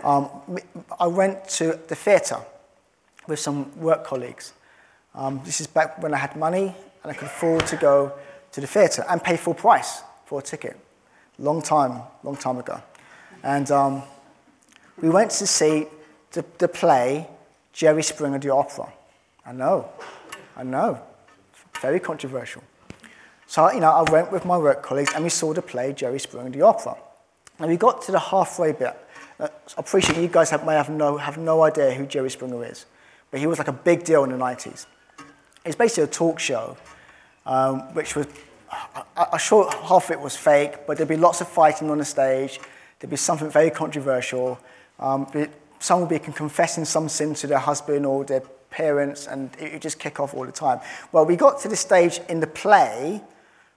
Um, 0.03 0.29
I 0.99 1.05
went 1.05 1.47
to 1.49 1.79
the 1.87 1.95
theatre 1.95 2.39
with 3.27 3.37
some 3.37 3.79
work 3.79 4.03
colleagues. 4.03 4.53
Um, 5.13 5.41
this 5.45 5.61
is 5.61 5.67
back 5.67 6.01
when 6.01 6.11
I 6.11 6.17
had 6.17 6.35
money 6.35 6.75
and 7.03 7.11
I 7.11 7.13
could 7.13 7.27
afford 7.27 7.67
to 7.67 7.77
go 7.77 8.13
to 8.51 8.61
the 8.61 8.65
theatre 8.65 9.05
and 9.07 9.23
pay 9.23 9.37
full 9.37 9.53
price 9.53 10.01
for 10.25 10.39
a 10.39 10.41
ticket. 10.41 10.75
Long 11.37 11.61
time, 11.61 12.01
long 12.23 12.35
time 12.35 12.57
ago. 12.57 12.81
And 13.43 13.69
um, 13.69 14.01
we 14.99 15.09
went 15.09 15.29
to 15.31 15.45
see 15.45 15.85
the, 16.31 16.43
the 16.57 16.67
play 16.67 17.29
Jerry 17.73 18.01
Springer 18.01 18.39
the 18.39 18.49
Opera. 18.49 18.91
I 19.45 19.51
know, 19.51 19.87
I 20.57 20.63
know, 20.63 20.99
very 21.79 21.99
controversial. 21.99 22.63
So, 23.47 23.71
you 23.71 23.79
know, 23.79 23.91
I 23.91 24.09
went 24.09 24.31
with 24.31 24.45
my 24.45 24.57
work 24.57 24.81
colleagues 24.81 25.11
and 25.13 25.23
we 25.23 25.29
saw 25.29 25.53
the 25.53 25.61
play 25.61 25.93
Jerry 25.93 26.19
Springer 26.19 26.49
the 26.49 26.61
Opera. 26.61 26.97
And 27.59 27.69
we 27.69 27.77
got 27.77 28.01
to 28.03 28.11
the 28.11 28.19
halfway 28.19 28.71
bit. 28.71 28.97
Uh, 29.39 29.47
I 29.77 29.81
appreciate 29.81 30.21
you 30.21 30.27
guys 30.27 30.49
have, 30.49 30.65
may 30.65 30.73
have 30.73 30.89
no, 30.89 31.17
have 31.17 31.37
no 31.37 31.63
idea 31.63 31.93
who 31.93 32.05
Jerry 32.05 32.29
Springer 32.29 32.63
is, 32.65 32.85
but 33.31 33.39
he 33.39 33.47
was 33.47 33.57
like 33.57 33.67
a 33.67 33.73
big 33.73 34.03
deal 34.03 34.23
in 34.23 34.31
the 34.31 34.37
90s. 34.37 34.85
It's 35.65 35.75
basically 35.75 36.03
a 36.03 36.07
talk 36.07 36.39
show, 36.39 36.77
um, 37.45 37.81
which 37.93 38.15
was, 38.15 38.27
I'm 39.15 39.39
sure 39.39 39.69
half 39.71 40.05
of 40.05 40.11
it 40.11 40.19
was 40.19 40.35
fake, 40.35 40.87
but 40.87 40.97
there'd 40.97 41.09
be 41.09 41.17
lots 41.17 41.41
of 41.41 41.47
fighting 41.47 41.89
on 41.89 41.99
the 41.99 42.05
stage. 42.05 42.59
There'd 42.99 43.11
be 43.11 43.17
something 43.17 43.49
very 43.49 43.69
controversial. 43.69 44.59
Um, 44.99 45.27
would 45.33 46.09
be 46.09 46.19
confessing 46.19 46.85
some 46.85 47.09
sin 47.09 47.33
to 47.35 47.47
their 47.47 47.59
husband 47.59 48.05
or 48.05 48.23
their 48.23 48.41
parents, 48.69 49.27
and 49.27 49.49
it 49.59 49.73
would 49.73 49.81
just 49.81 49.99
kick 49.99 50.19
off 50.19 50.33
all 50.33 50.45
the 50.45 50.51
time. 50.51 50.79
Well, 51.11 51.25
we 51.25 51.35
got 51.35 51.59
to 51.61 51.67
the 51.67 51.75
stage 51.75 52.19
in 52.29 52.39
the 52.39 52.47
play 52.47 53.21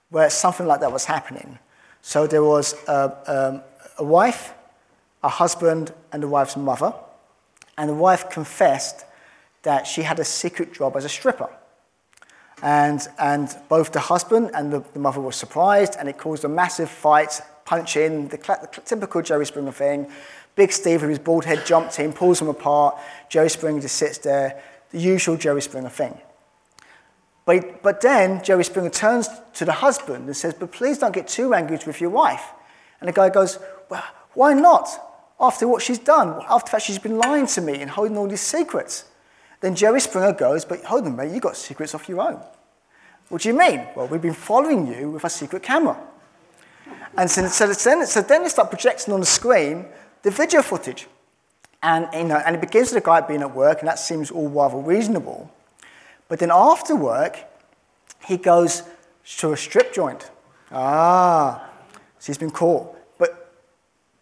where 0.09 0.29
something 0.29 0.65
like 0.65 0.79
that 0.79 0.91
was 0.91 1.05
happening. 1.05 1.59
So 2.01 2.27
there 2.27 2.43
was 2.43 2.75
a, 2.87 3.11
um, 3.27 3.61
a 3.97 4.03
wife, 4.03 4.53
a 5.23 5.29
husband, 5.29 5.93
and 6.11 6.23
the 6.23 6.27
wife's 6.27 6.55
mother. 6.55 6.93
And 7.77 7.89
the 7.89 7.95
wife 7.95 8.29
confessed 8.29 9.05
that 9.63 9.85
she 9.85 10.03
had 10.03 10.19
a 10.19 10.23
secret 10.23 10.73
job 10.73 10.95
as 10.95 11.05
a 11.05 11.09
stripper. 11.09 11.49
And, 12.63 13.05
and 13.19 13.55
both 13.69 13.91
the 13.91 13.99
husband 13.99 14.51
and 14.53 14.71
the, 14.71 14.83
the 14.93 14.99
mother 14.99 15.21
were 15.21 15.31
surprised, 15.31 15.95
and 15.99 16.09
it 16.09 16.17
caused 16.17 16.43
a 16.43 16.49
massive 16.49 16.89
fight, 16.89 17.41
punch 17.65 17.97
in, 17.97 18.29
the, 18.29 18.37
cl- 18.37 18.61
the 18.61 18.81
typical 18.81 19.21
Jerry 19.21 19.45
Springer 19.45 19.71
thing. 19.71 20.07
Big 20.55 20.71
Steve, 20.71 21.01
with 21.01 21.11
his 21.11 21.19
bald 21.19 21.45
head, 21.45 21.65
jumped 21.65 21.99
in, 21.99 22.13
pulls 22.13 22.39
them 22.39 22.47
apart. 22.47 22.97
Jerry 23.29 23.49
Springer 23.49 23.81
just 23.81 23.97
sits 23.97 24.17
there, 24.19 24.59
the 24.91 24.99
usual 24.99 25.37
Jerry 25.37 25.61
Springer 25.61 25.89
thing. 25.89 26.17
But, 27.47 27.81
but 27.81 28.01
then 28.01 28.43
Jerry 28.43 28.65
Springer 28.65 28.89
turns 28.89 29.29
to 29.53 29.63
the 29.63 29.71
husband 29.71 30.25
and 30.25 30.35
says, 30.35 30.53
But 30.53 30.73
please 30.73 30.97
don't 30.97 31.13
get 31.13 31.29
too 31.29 31.53
angry 31.53 31.79
with 31.87 32.01
your 32.01 32.09
wife. 32.09 32.43
And 32.99 33.07
the 33.07 33.13
guy 33.13 33.29
goes, 33.29 33.57
Well, 33.89 34.03
why 34.33 34.53
not? 34.53 34.89
After 35.39 35.65
what 35.65 35.81
she's 35.81 35.97
done, 35.97 36.43
after 36.49 36.65
the 36.65 36.71
fact 36.71 36.83
she's 36.83 36.99
been 36.99 37.17
lying 37.17 37.47
to 37.47 37.61
me 37.61 37.79
and 37.79 37.89
holding 37.89 38.17
all 38.17 38.27
these 38.27 38.41
secrets. 38.41 39.05
Then 39.61 39.75
Jerry 39.75 40.01
Springer 40.01 40.33
goes, 40.33 40.65
But 40.65 40.83
hold 40.83 41.05
on, 41.05 41.15
mate, 41.15 41.31
you've 41.31 41.41
got 41.41 41.55
secrets 41.55 41.93
of 41.93 42.05
your 42.09 42.19
own. 42.19 42.41
What 43.29 43.43
do 43.43 43.47
you 43.47 43.57
mean? 43.57 43.87
Well, 43.95 44.07
we've 44.07 44.21
been 44.21 44.33
following 44.33 44.85
you 44.85 45.11
with 45.11 45.23
a 45.23 45.29
secret 45.29 45.63
camera. 45.63 45.97
And 47.15 47.31
so, 47.31 47.47
so, 47.47 47.65
then, 47.67 48.05
so 48.05 48.21
then 48.23 48.43
they 48.43 48.49
start 48.49 48.69
projecting 48.69 49.13
on 49.13 49.21
the 49.21 49.25
screen 49.25 49.85
the 50.21 50.31
video 50.31 50.61
footage. 50.61 51.07
And, 51.81 52.09
you 52.13 52.25
know, 52.25 52.41
and 52.45 52.57
it 52.57 52.59
begins 52.59 52.91
with 52.91 53.01
the 53.01 53.07
guy 53.07 53.21
being 53.21 53.41
at 53.41 53.55
work, 53.55 53.79
and 53.79 53.87
that 53.87 53.99
seems 53.99 54.31
all 54.31 54.49
rather 54.49 54.77
reasonable. 54.77 55.49
But 56.27 56.39
then 56.39 56.51
after 56.51 56.95
work, 56.95 57.37
he 58.25 58.37
goes 58.37 58.83
to 59.37 59.53
a 59.53 59.57
strip 59.57 59.93
joint. 59.93 60.29
Ah, 60.71 61.69
so 62.19 62.27
he's 62.27 62.37
been 62.37 62.51
caught. 62.51 62.95
But, 63.17 63.53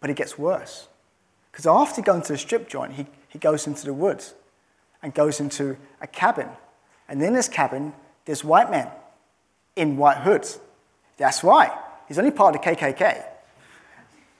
but 0.00 0.10
it 0.10 0.16
gets 0.16 0.38
worse. 0.38 0.88
Because 1.50 1.66
after 1.66 2.02
going 2.02 2.22
to 2.22 2.32
the 2.32 2.38
strip 2.38 2.68
joint, 2.68 2.92
he, 2.92 3.06
he 3.28 3.38
goes 3.38 3.66
into 3.66 3.86
the 3.86 3.94
woods 3.94 4.34
and 5.02 5.14
goes 5.14 5.40
into 5.40 5.76
a 6.00 6.06
cabin. 6.06 6.48
And 7.08 7.22
in 7.22 7.34
this 7.34 7.48
cabin, 7.48 7.92
there's 8.24 8.44
white 8.44 8.70
men 8.70 8.88
in 9.74 9.96
white 9.96 10.18
hoods. 10.18 10.58
That's 11.16 11.42
right. 11.42 11.72
He's 12.08 12.18
only 12.18 12.30
part 12.30 12.54
of 12.54 12.62
the 12.62 12.70
KKK. 12.70 13.24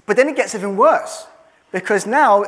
But 0.04 0.16
then 0.16 0.28
it 0.28 0.36
gets 0.36 0.54
even 0.54 0.76
worse 0.76 1.26
because 1.72 2.06
now 2.06 2.44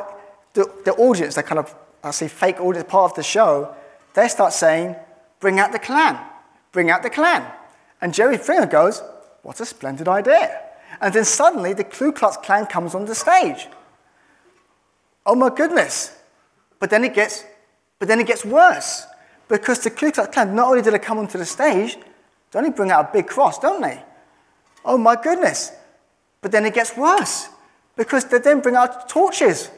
the, 0.53 0.71
the 0.85 0.93
audience, 0.93 1.35
the 1.35 1.43
kind 1.43 1.59
of, 1.59 1.75
I 2.03 2.11
say 2.11 2.27
fake 2.27 2.59
audience, 2.59 2.89
part 2.89 3.11
of 3.11 3.15
the 3.15 3.23
show, 3.23 3.75
they 4.13 4.27
start 4.27 4.53
saying, 4.53 4.95
bring 5.39 5.59
out 5.59 5.71
the 5.71 5.79
Klan, 5.79 6.19
bring 6.71 6.89
out 6.89 7.03
the 7.03 7.09
Klan. 7.09 7.45
And 8.01 8.13
Jerry 8.13 8.37
Springer 8.37 8.65
goes, 8.65 9.01
what 9.41 9.59
a 9.59 9.65
splendid 9.65 10.07
idea. 10.07 10.61
And 11.01 11.13
then 11.13 11.25
suddenly 11.25 11.73
the 11.73 11.83
Ku 11.83 12.11
Klux 12.11 12.37
Klan 12.37 12.65
comes 12.65 12.95
on 12.95 13.05
the 13.05 13.15
stage. 13.15 13.67
Oh 15.25 15.35
my 15.35 15.49
goodness. 15.49 16.15
But 16.79 16.89
then 16.89 17.03
it 17.03 17.13
gets, 17.13 17.45
but 17.99 18.07
then 18.07 18.19
it 18.19 18.27
gets 18.27 18.45
worse 18.45 19.05
because 19.47 19.79
the 19.79 19.89
Ku 19.89 20.11
Klux 20.11 20.33
Klan, 20.33 20.55
not 20.55 20.67
only 20.67 20.81
did 20.81 20.93
they 20.93 20.99
come 20.99 21.19
onto 21.19 21.37
the 21.37 21.45
stage, 21.45 21.97
they 22.51 22.59
only 22.59 22.71
bring 22.71 22.91
out 22.91 23.09
a 23.09 23.13
big 23.13 23.27
cross, 23.27 23.59
don't 23.59 23.81
they? 23.81 24.03
Oh 24.83 24.97
my 24.97 25.15
goodness. 25.15 25.71
But 26.41 26.51
then 26.51 26.65
it 26.65 26.73
gets 26.73 26.95
worse 26.95 27.49
because 27.95 28.25
they 28.25 28.39
then 28.39 28.61
bring 28.61 28.75
out 28.75 29.09
torches 29.09 29.69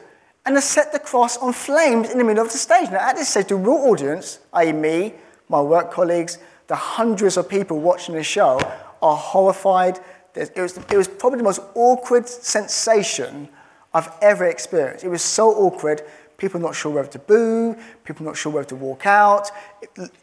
and 0.44 0.56
they 0.56 0.60
set 0.60 0.92
the 0.92 0.98
cross 0.98 1.36
on 1.36 1.52
flames 1.52 2.10
in 2.10 2.18
the 2.18 2.24
middle 2.24 2.44
of 2.44 2.52
the 2.52 2.58
stage. 2.58 2.90
Now, 2.90 3.00
at 3.00 3.16
this 3.16 3.28
stage, 3.28 3.48
the 3.48 3.56
real 3.56 3.90
audience, 3.90 4.40
i.e., 4.54 4.72
me, 4.72 5.14
my 5.52 5.60
work 5.60 5.92
colleagues, 5.92 6.38
the 6.66 6.74
hundreds 6.74 7.36
of 7.36 7.48
people 7.48 7.78
watching 7.78 8.14
the 8.14 8.24
show, 8.24 8.58
are 9.02 9.16
horrified. 9.16 10.00
It 10.34 10.56
was, 10.56 10.78
it 10.78 10.96
was 10.96 11.06
probably 11.06 11.38
the 11.38 11.44
most 11.44 11.60
awkward 11.74 12.26
sensation 12.26 13.48
I've 13.92 14.10
ever 14.22 14.46
experienced. 14.46 15.04
It 15.04 15.10
was 15.10 15.22
so 15.22 15.50
awkward. 15.50 16.02
People 16.38 16.58
not 16.58 16.74
sure 16.74 16.90
whether 16.90 17.08
to 17.08 17.18
boo, 17.18 17.76
people 18.04 18.24
not 18.24 18.36
sure 18.36 18.50
whether 18.50 18.68
to 18.70 18.76
walk 18.76 19.06
out. 19.06 19.50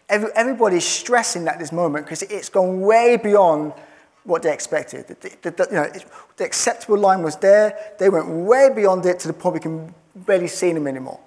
Every, 0.09 0.29
everybody's 0.35 0.85
stressing 0.85 1.47
at 1.47 1.59
this 1.59 1.71
moment 1.71 2.05
because 2.05 2.23
it's 2.23 2.49
gone 2.49 2.81
way 2.81 3.15
beyond 3.15 3.73
what 4.23 4.41
they 4.41 4.51
expected. 4.51 5.07
The, 5.07 5.51
the, 5.51 5.67
you 5.69 5.75
know, 5.75 5.89
the 6.37 6.43
acceptable 6.43 6.97
line 6.97 7.21
was 7.21 7.37
there. 7.37 7.77
They 7.99 8.09
went 8.09 8.27
way 8.27 8.69
beyond 8.73 9.05
it 9.05 9.19
to 9.19 9.27
the 9.27 9.33
point 9.33 9.53
we 9.53 9.59
can 9.59 9.93
barely 10.15 10.47
see 10.47 10.73
them 10.73 10.87
anymore. 10.87 11.19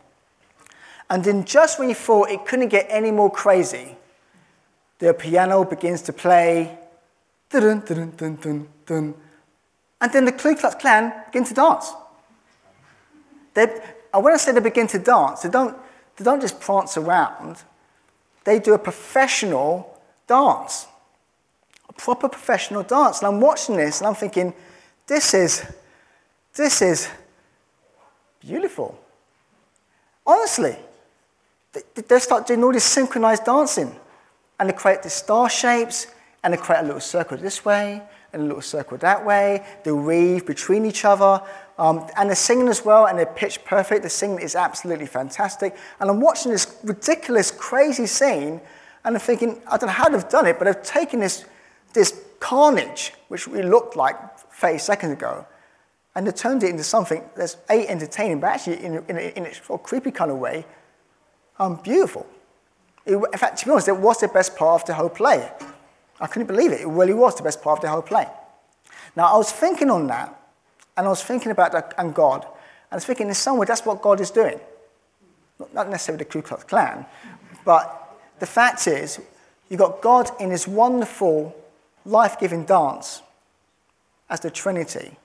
And 1.12 1.22
then 1.22 1.44
just 1.44 1.78
when 1.78 1.88
you 1.90 1.94
thought 1.94 2.30
it 2.30 2.46
couldn't 2.46 2.70
get 2.70 2.86
any 2.88 3.10
more 3.10 3.30
crazy, 3.30 3.96
the 4.98 5.12
piano 5.12 5.62
begins 5.64 6.00
to 6.02 6.12
play. 6.12 6.78
Dun, 7.50 7.80
dun, 7.86 8.12
dun, 8.16 8.36
dun, 8.36 8.68
dun, 8.86 9.14
and 10.00 10.12
then 10.12 10.24
the 10.24 10.32
Ku 10.32 10.56
Klux 10.56 10.74
Klan 10.76 11.12
begin 11.26 11.44
to 11.44 11.54
dance. 11.54 11.92
They, 13.54 13.66
and 14.12 14.24
when 14.24 14.32
I 14.32 14.38
say 14.38 14.52
they 14.52 14.60
begin 14.60 14.86
to 14.88 14.98
dance, 14.98 15.42
they 15.42 15.50
don't, 15.50 15.76
they 16.16 16.24
don't 16.24 16.40
just 16.40 16.58
prance 16.60 16.96
around. 16.96 17.62
They 18.44 18.58
do 18.58 18.72
a 18.72 18.78
professional 18.78 20.00
dance 20.26 20.86
a 21.92 22.00
proper 22.00 22.28
professional 22.28 22.82
dance. 22.82 23.20
And 23.20 23.28
I'm 23.28 23.40
watching 23.40 23.76
this 23.76 24.00
and 24.00 24.08
I'm 24.08 24.14
thinking, 24.14 24.54
this 25.06 25.34
is, 25.34 25.64
this 26.54 26.82
is 26.82 27.08
beautiful. 28.40 28.98
Honestly, 30.26 30.76
they, 31.72 32.02
they 32.02 32.18
start 32.18 32.46
doing 32.46 32.62
all 32.64 32.72
this 32.72 32.84
synchronized 32.84 33.44
dancing. 33.44 33.94
And 34.58 34.68
they 34.68 34.74
create 34.74 35.02
these 35.02 35.14
star 35.14 35.48
shapes, 35.48 36.06
and 36.44 36.52
they 36.52 36.58
create 36.58 36.80
a 36.80 36.84
little 36.84 37.00
circle 37.00 37.36
this 37.36 37.64
way, 37.64 38.02
and 38.32 38.42
a 38.42 38.44
little 38.44 38.62
circle 38.62 38.96
that 38.98 39.24
way. 39.24 39.64
They 39.84 39.92
weave 39.92 40.46
between 40.46 40.86
each 40.86 41.04
other. 41.04 41.42
Um, 41.78 42.06
and 42.16 42.28
they're 42.28 42.36
singing 42.36 42.68
as 42.68 42.84
well, 42.84 43.06
and 43.06 43.18
they're 43.18 43.26
pitch 43.26 43.64
perfect. 43.64 44.02
The 44.02 44.10
singing 44.10 44.40
is 44.40 44.54
absolutely 44.54 45.06
fantastic. 45.06 45.74
And 45.98 46.10
I'm 46.10 46.20
watching 46.20 46.52
this 46.52 46.76
ridiculous, 46.84 47.50
crazy 47.50 48.06
scene, 48.06 48.60
and 49.04 49.16
I'm 49.16 49.20
thinking, 49.20 49.60
I 49.66 49.78
don't 49.78 49.88
know 49.88 49.94
how 49.94 50.08
they've 50.08 50.28
done 50.28 50.46
it, 50.46 50.58
but 50.58 50.66
they've 50.66 50.82
taken 50.82 51.20
this 51.20 51.44
this 51.92 52.22
carnage, 52.40 53.12
which 53.28 53.46
we 53.46 53.62
looked 53.62 53.96
like 53.96 54.16
30 54.38 54.78
seconds 54.78 55.12
ago, 55.12 55.46
and 56.14 56.26
they 56.26 56.32
turned 56.32 56.62
it 56.62 56.70
into 56.70 56.84
something 56.84 57.22
that's 57.36 57.56
A, 57.70 57.86
entertaining, 57.88 58.40
but 58.40 58.48
actually 58.48 58.82
in, 58.84 59.04
in, 59.08 59.18
in 59.18 59.46
a 59.46 59.54
sort 59.54 59.80
of 59.80 59.86
creepy 59.86 60.10
kind 60.10 60.30
of 60.30 60.38
way, 60.38 60.64
um, 61.58 61.76
beautiful. 61.82 62.26
It, 63.04 63.16
in 63.16 63.38
fact, 63.38 63.58
to 63.58 63.64
be 63.66 63.70
honest, 63.70 63.88
it 63.88 63.96
was 63.96 64.18
the 64.18 64.28
best 64.28 64.56
part 64.56 64.82
of 64.82 64.86
the 64.86 64.94
whole 64.94 65.08
play. 65.08 65.50
I 66.20 66.26
couldn't 66.26 66.46
believe 66.46 66.72
it. 66.72 66.80
It 66.82 66.88
really 66.88 67.14
was 67.14 67.34
the 67.36 67.42
best 67.42 67.62
part 67.62 67.78
of 67.78 67.82
the 67.82 67.88
whole 67.88 68.02
play. 68.02 68.26
Now, 69.16 69.34
I 69.34 69.36
was 69.36 69.50
thinking 69.50 69.90
on 69.90 70.06
that, 70.06 70.38
and 70.96 71.06
I 71.06 71.10
was 71.10 71.22
thinking 71.22 71.50
about 71.50 71.72
that 71.72 71.94
and 71.98 72.14
God, 72.14 72.44
and 72.44 72.92
I 72.92 72.96
was 72.96 73.04
thinking 73.04 73.28
in 73.28 73.34
some 73.34 73.58
way 73.58 73.66
that's 73.66 73.84
what 73.84 74.02
God 74.02 74.20
is 74.20 74.30
doing. 74.30 74.60
Not 75.74 75.88
necessarily 75.88 76.24
the 76.24 76.30
Ku 76.30 76.42
Klux 76.42 76.64
Klan, 76.64 77.06
but 77.64 78.18
the 78.38 78.46
fact 78.46 78.86
is, 78.86 79.20
you've 79.68 79.80
got 79.80 80.00
God 80.00 80.30
in 80.40 80.50
his 80.50 80.66
wonderful 80.66 81.54
life 82.04 82.38
giving 82.38 82.64
dance 82.64 83.22
as 84.28 84.40
the 84.40 84.50
Trinity. 84.50 85.16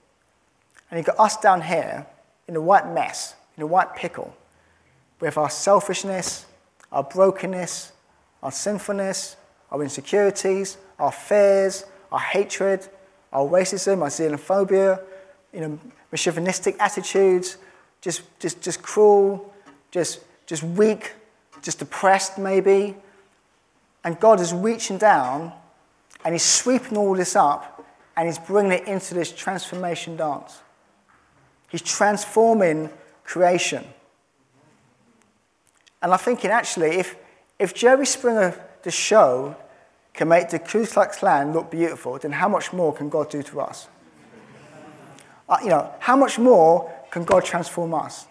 And 0.90 0.98
you've 0.98 1.08
got 1.08 1.20
us 1.20 1.38
down 1.38 1.62
here 1.62 2.06
in 2.48 2.56
a 2.56 2.62
white 2.62 2.88
mess, 2.94 3.36
in 3.56 3.64
a 3.64 3.68
white 3.68 3.96
pickle, 3.96 4.36
with 5.20 5.38
our 5.38 5.50
selfishness, 5.50 6.46
our 6.92 7.04
brokenness, 7.04 7.92
our 8.44 8.52
sinfulness, 8.52 9.36
our 9.72 9.82
insecurities, 9.84 10.78
our 11.00 11.12
fears, 11.12 11.86
our 12.12 12.20
hatred, 12.20 12.88
our 13.34 13.48
racism, 13.48 14.02
our 14.02 14.08
xenophobia, 14.08 15.02
you 15.54 15.62
know, 15.62 15.80
misogynistic 16.12 16.76
attitudes, 16.80 17.58
just, 18.02 18.22
just, 18.40 18.62
just 18.62 18.82
cruel, 18.82 19.54
just, 19.92 20.22
just 20.46 20.64
weak, 20.64 21.14
just 21.62 21.80
depressed 21.80 22.38
maybe. 22.38 22.96
And 24.04 24.20
God 24.20 24.40
is 24.40 24.54
reaching 24.54 24.98
down 24.98 25.52
and 26.24 26.34
he's 26.34 26.44
sweeping 26.44 26.98
all 26.98 27.16
this 27.16 27.36
up 27.36 27.86
and 28.16 28.28
he's 28.28 28.40
bringing 28.40 28.72
it 28.72 28.88
into 28.88 29.14
this 29.14 29.32
transformation 29.32 30.16
dance. 30.16 30.62
He's 31.70 31.82
transforming 31.82 32.90
creation. 33.24 33.86
And 36.02 36.12
I'm 36.12 36.20
thinking, 36.20 36.52
actually, 36.52 36.98
if, 36.98 37.16
if 37.60 37.74
Jerry 37.74 38.06
Springer, 38.06 38.64
the 38.84 38.92
show, 38.92 39.56
can 40.14 40.28
make 40.28 40.50
the 40.50 40.60
Ku 40.60 40.86
Klux 40.86 41.18
Klan 41.18 41.54
look 41.54 41.70
beautiful, 41.70 42.18
then 42.18 42.32
how 42.32 42.50
much 42.50 42.74
more 42.74 42.94
can 42.94 43.10
God 43.10 43.30
do 43.30 43.44
to 43.44 43.62
us? 43.62 43.88
Uh, 45.48 45.58
you 45.64 45.70
know, 45.70 45.94
how 46.00 46.16
much 46.16 46.40
more 46.40 46.92
can 47.12 47.24
God 47.24 47.46
transform 47.46 47.94
us? 47.94 48.28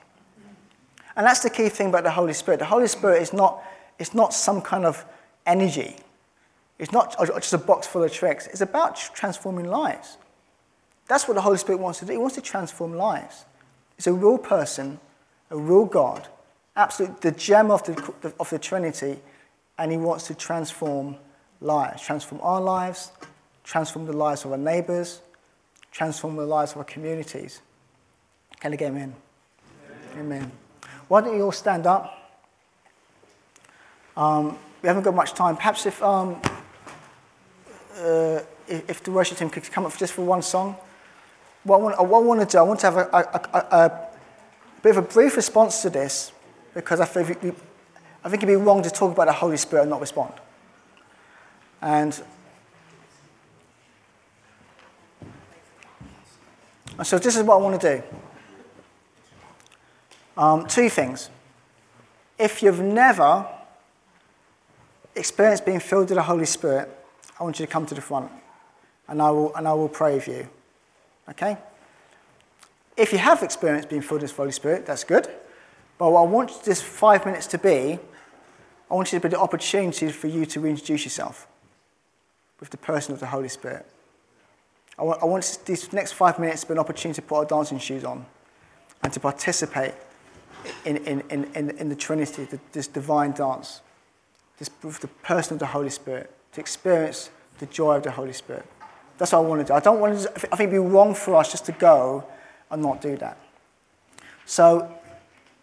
And 1.17 1.27
that's 1.27 1.41
the 1.41 1.51
key 1.51 1.69
thing 1.69 1.89
about 1.89 2.05
the 2.05 2.11
Holy 2.11 2.35
Spirit. 2.35 2.59
The 2.59 2.67
Holy 2.67 2.89
Spirit 2.89 3.23
is 3.23 3.33
not, 3.33 3.63
it's 3.99 4.15
not 4.15 4.35
some 4.35 4.61
kind 4.61 4.85
of 4.85 5.05
energy. 5.47 5.97
It's 6.79 6.93
not 6.93 7.17
just 7.37 7.55
a 7.55 7.59
box 7.59 7.87
full 7.87 8.03
of 8.03 8.13
tricks, 8.13 8.47
it's 8.49 8.61
about 8.61 8.97
transforming 8.97 9.67
lives. 9.67 10.19
That's 11.09 11.27
what 11.27 11.35
the 11.35 11.41
Holy 11.41 11.57
Spirit 11.57 11.81
wants 11.81 12.01
to 12.01 12.05
do. 12.05 12.13
He 12.13 12.19
wants 12.19 12.35
to 12.35 12.43
transform 12.43 12.95
lives. 12.95 13.45
It's 13.97 14.07
a 14.07 14.13
real 14.13 14.39
person, 14.39 14.99
a 15.51 15.57
real 15.57 15.87
God, 15.87 16.29
absolute 16.77 17.21
the 17.21 17.33
gem 17.33 17.71
of 17.71 17.83
the, 17.85 18.33
of 18.39 18.51
the 18.51 18.59
Trinity, 18.59 19.19
and 19.79 19.91
He 19.91 19.99
wants 19.99 20.27
to 20.29 20.35
transform 20.35 21.17
lives, 21.61 22.03
transform 22.03 22.41
our 22.43 22.61
lives, 22.61 23.13
transform 23.65 24.07
the 24.07 24.13
lives 24.13 24.45
of 24.45 24.53
our 24.53 24.59
neighbors, 24.59 25.21
transform 25.91 26.37
the 26.37 26.47
lives 26.47 26.73
of 26.73 26.79
our 26.79 26.85
communities. 26.85 27.61
Can 28.61 28.73
I 28.73 28.77
get 28.77 28.89
Amen? 28.89 29.15
Amen. 30.17 30.53
Why 31.09 31.21
don't 31.21 31.37
you 31.37 31.45
all 31.45 31.53
stand 31.53 31.87
up? 31.87 32.13
Um, 34.17 34.59
we 34.83 34.89
haven't 34.89 35.03
got 35.03 35.15
much 35.15 35.35
time. 35.35 35.57
Perhaps 35.57 35.87
if 35.87 36.03
um, 36.03 36.41
uh, 37.99 38.41
if 38.69 39.03
the 39.03 39.11
worship 39.11 39.39
team 39.39 39.51
could 39.51 39.71
come 39.71 39.87
up 39.87 39.97
just 39.97 40.13
for 40.13 40.23
one 40.23 40.43
song. 40.43 40.77
What 41.65 41.79
I 41.79 41.83
want, 41.83 42.09
what 42.09 42.19
I 42.19 42.23
want 42.23 42.41
to 42.41 42.47
do, 42.47 42.59
I 42.59 42.63
want 42.63 42.81
to 42.81 42.87
have 42.91 42.97
a, 42.97 43.09
a, 43.13 43.59
a, 43.59 43.77
a 43.85 44.09
bit 44.83 44.91
of 44.91 44.99
a 44.99 45.03
brief 45.03 45.37
response 45.37 45.83
to 45.83 45.91
this 45.91 46.33
because 46.77 47.01
I, 47.01 47.07
think 47.07 47.31
I 48.23 48.29
think 48.29 48.43
it'd 48.43 48.47
be 48.47 48.55
wrong 48.55 48.83
to 48.83 48.91
talk 48.91 49.15
about 49.15 49.29
the 49.29 49.33
Holy 49.33 49.57
Spirit 49.57 49.83
and 49.83 49.91
not 49.91 50.01
respond. 50.03 50.35
And, 51.81 52.23
and 56.99 57.07
so 57.07 57.19
this 57.19 57.35
is 57.35 57.45
what 57.45 57.55
I 57.55 57.57
want 57.57 57.81
to 57.81 57.97
do. 57.97 58.03
Um, 60.37 60.67
two 60.67 60.91
things. 60.91 61.31
If 62.39 62.63
you've 62.63 62.83
never 62.83 63.49
experienced 65.15 65.65
being 65.65 65.81
filled 65.81 66.11
with 66.11 66.17
the 66.17 66.23
Holy 66.23 66.45
Spirit, 66.45 66.91
I 67.41 67.43
want 67.43 67.59
you 67.59 67.65
to 67.65 67.73
come 67.73 67.87
to 67.87 67.95
the 67.95 68.03
front 68.03 68.31
and 69.09 69.23
I 69.23 69.31
will, 69.31 69.55
and 69.57 69.67
I 69.67 69.73
will 69.73 69.89
pray 69.89 70.21
for 70.21 70.31
you. 70.31 70.49
Okay? 71.31 71.57
If 72.99 73.13
you 73.13 73.19
have 73.19 73.43
experienced 73.43 73.89
being 73.89 74.03
filled 74.03 74.21
with 74.21 74.31
the 74.31 74.37
Holy 74.37 74.53
Spirit, 74.53 74.85
that's 74.85 75.05
good. 75.05 75.27
But 75.99 76.11
what 76.11 76.21
I 76.21 76.25
want 76.25 76.65
this 76.65 76.83
five 76.83 77.25
minutes 77.25 77.47
to 77.49 77.59
be, 77.59 77.99
I 78.91 78.95
want 78.95 79.13
you 79.13 79.19
to 79.19 79.29
be 79.29 79.31
the 79.31 79.41
opportunity 79.41 80.11
for 80.11 80.29
you 80.29 80.47
to 80.47 80.61
reintroduce 80.61 81.05
yourself 81.05 81.47
with 82.61 82.71
the 82.71 82.77
person 82.77 83.13
of 83.13 83.21
the 83.21 83.27
Holy 83.27 83.49
Spirit. 83.49 83.87
I 84.99 85.03
want, 85.03 85.23
I 85.23 85.27
want 85.27 85.59
these 85.67 85.93
next 85.93 86.13
five 86.13 86.39
minutes 86.39 86.63
to 86.63 86.69
be 86.69 86.73
an 86.73 86.79
opportunity 86.79 87.21
to 87.21 87.27
put 87.27 87.37
our 87.37 87.45
dancing 87.45 87.79
shoes 87.79 88.05
on 88.05 88.25
and 89.03 89.13
to 89.13 89.21
participate 89.21 89.95
in, 90.85 90.97
in, 90.99 91.23
in, 91.31 91.45
in, 91.55 91.71
in 91.71 91.89
the 91.89 91.97
Trinity, 91.97 92.45
the, 92.45 92.59
this 92.73 92.87
divine 92.87 93.33
dance, 93.33 93.83
this, 94.59 94.71
with 94.83 95.01
the 95.01 95.09
person 95.09 95.55
of 95.55 95.59
the 95.61 95.67
Holy 95.67 95.91
Spirit 95.91 96.33
to 96.53 96.61
experience 96.61 97.31
the 97.59 97.67
joy 97.67 97.97
of 97.97 98.03
the 98.03 98.11
Holy 98.11 98.33
Spirit. 98.33 98.65
That's 99.19 99.33
what 99.33 99.39
I 99.39 99.43
want 99.43 99.61
to 99.63 99.67
do. 99.67 99.75
I 99.75 99.81
don't 99.81 100.01
want 100.01 100.19
to, 100.19 100.31
I 100.31 100.39
think 100.39 100.61
it'd 100.61 100.71
be 100.71 100.79
wrong 100.79 101.15
for 101.15 101.35
us 101.37 101.51
just 101.51 101.67
to 101.67 101.73
go 101.73 102.25
and 102.71 102.83
not 102.83 103.01
do 103.01 103.17
that. 103.17 103.39
So, 104.45 104.91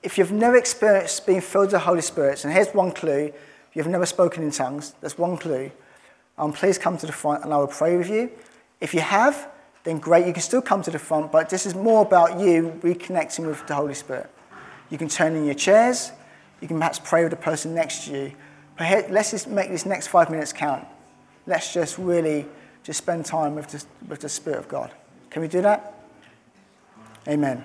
if 0.04 0.18
you've 0.18 0.32
never 0.32 0.58
experienced 0.58 1.26
being 1.26 1.42
filled 1.42 1.66
with 1.66 1.72
the 1.72 1.80
Holy 1.80 2.02
Spirit, 2.02 2.44
and 2.44 2.54
here's 2.54 2.74
one 2.74 2.92
clue 2.92 3.34
you've 3.74 3.88
never 3.88 4.06
spoken 4.06 4.44
in 4.44 4.52
tongues, 4.52 4.94
that's 5.02 5.18
one 5.18 5.38
clue, 5.38 5.72
um, 6.38 6.52
please 6.54 6.78
come 6.78 6.98
to 6.98 7.06
the 7.06 7.12
front 7.12 7.44
and 7.44 7.54
I 7.54 7.58
will 7.58 7.68
pray 7.68 7.98
with 7.98 8.10
you. 8.10 8.30
If 8.82 8.94
you 8.94 9.00
have, 9.00 9.50
then 9.84 9.98
great, 9.98 10.28
you 10.28 10.34
can 10.34 10.42
still 10.42 10.62
come 10.62 10.82
to 10.84 10.92
the 10.92 11.00
front, 11.00 11.32
but 11.32 11.50
this 11.50 11.66
is 11.66 11.74
more 11.74 12.04
about 12.04 12.40
you 12.40 12.80
reconnecting 12.84 13.48
with 13.48 13.66
the 13.66 13.76
Holy 13.76 13.94
Spirit. 13.94 14.30
You 14.90 14.98
can 14.98 15.08
turn 15.08 15.36
in 15.36 15.46
your 15.46 15.56
chairs, 15.56 16.12
you 16.62 16.68
can 16.68 16.78
perhaps 16.78 17.00
pray 17.00 17.24
with 17.24 17.32
the 17.32 17.38
person 17.38 17.74
next 17.74 18.06
to 18.06 18.12
you. 18.12 18.34
But 18.78 18.88
here, 18.88 19.06
let's 19.10 19.32
just 19.32 19.48
make 19.48 19.70
this 19.70 19.86
next 19.86 20.08
five 20.08 20.30
minutes 20.30 20.54
count. 20.54 20.86
Let's 21.48 21.74
just 21.74 21.98
really 21.98 22.46
just 22.84 22.98
spend 22.98 23.26
time 23.26 23.56
with 23.56 23.68
the, 23.68 23.86
with 24.08 24.20
the 24.20 24.30
Spirit 24.30 24.60
of 24.60 24.68
God. 24.68 24.92
Can 25.30 25.42
we 25.42 25.48
do 25.48 25.62
that? 25.62 25.94
Amen. 27.28 27.64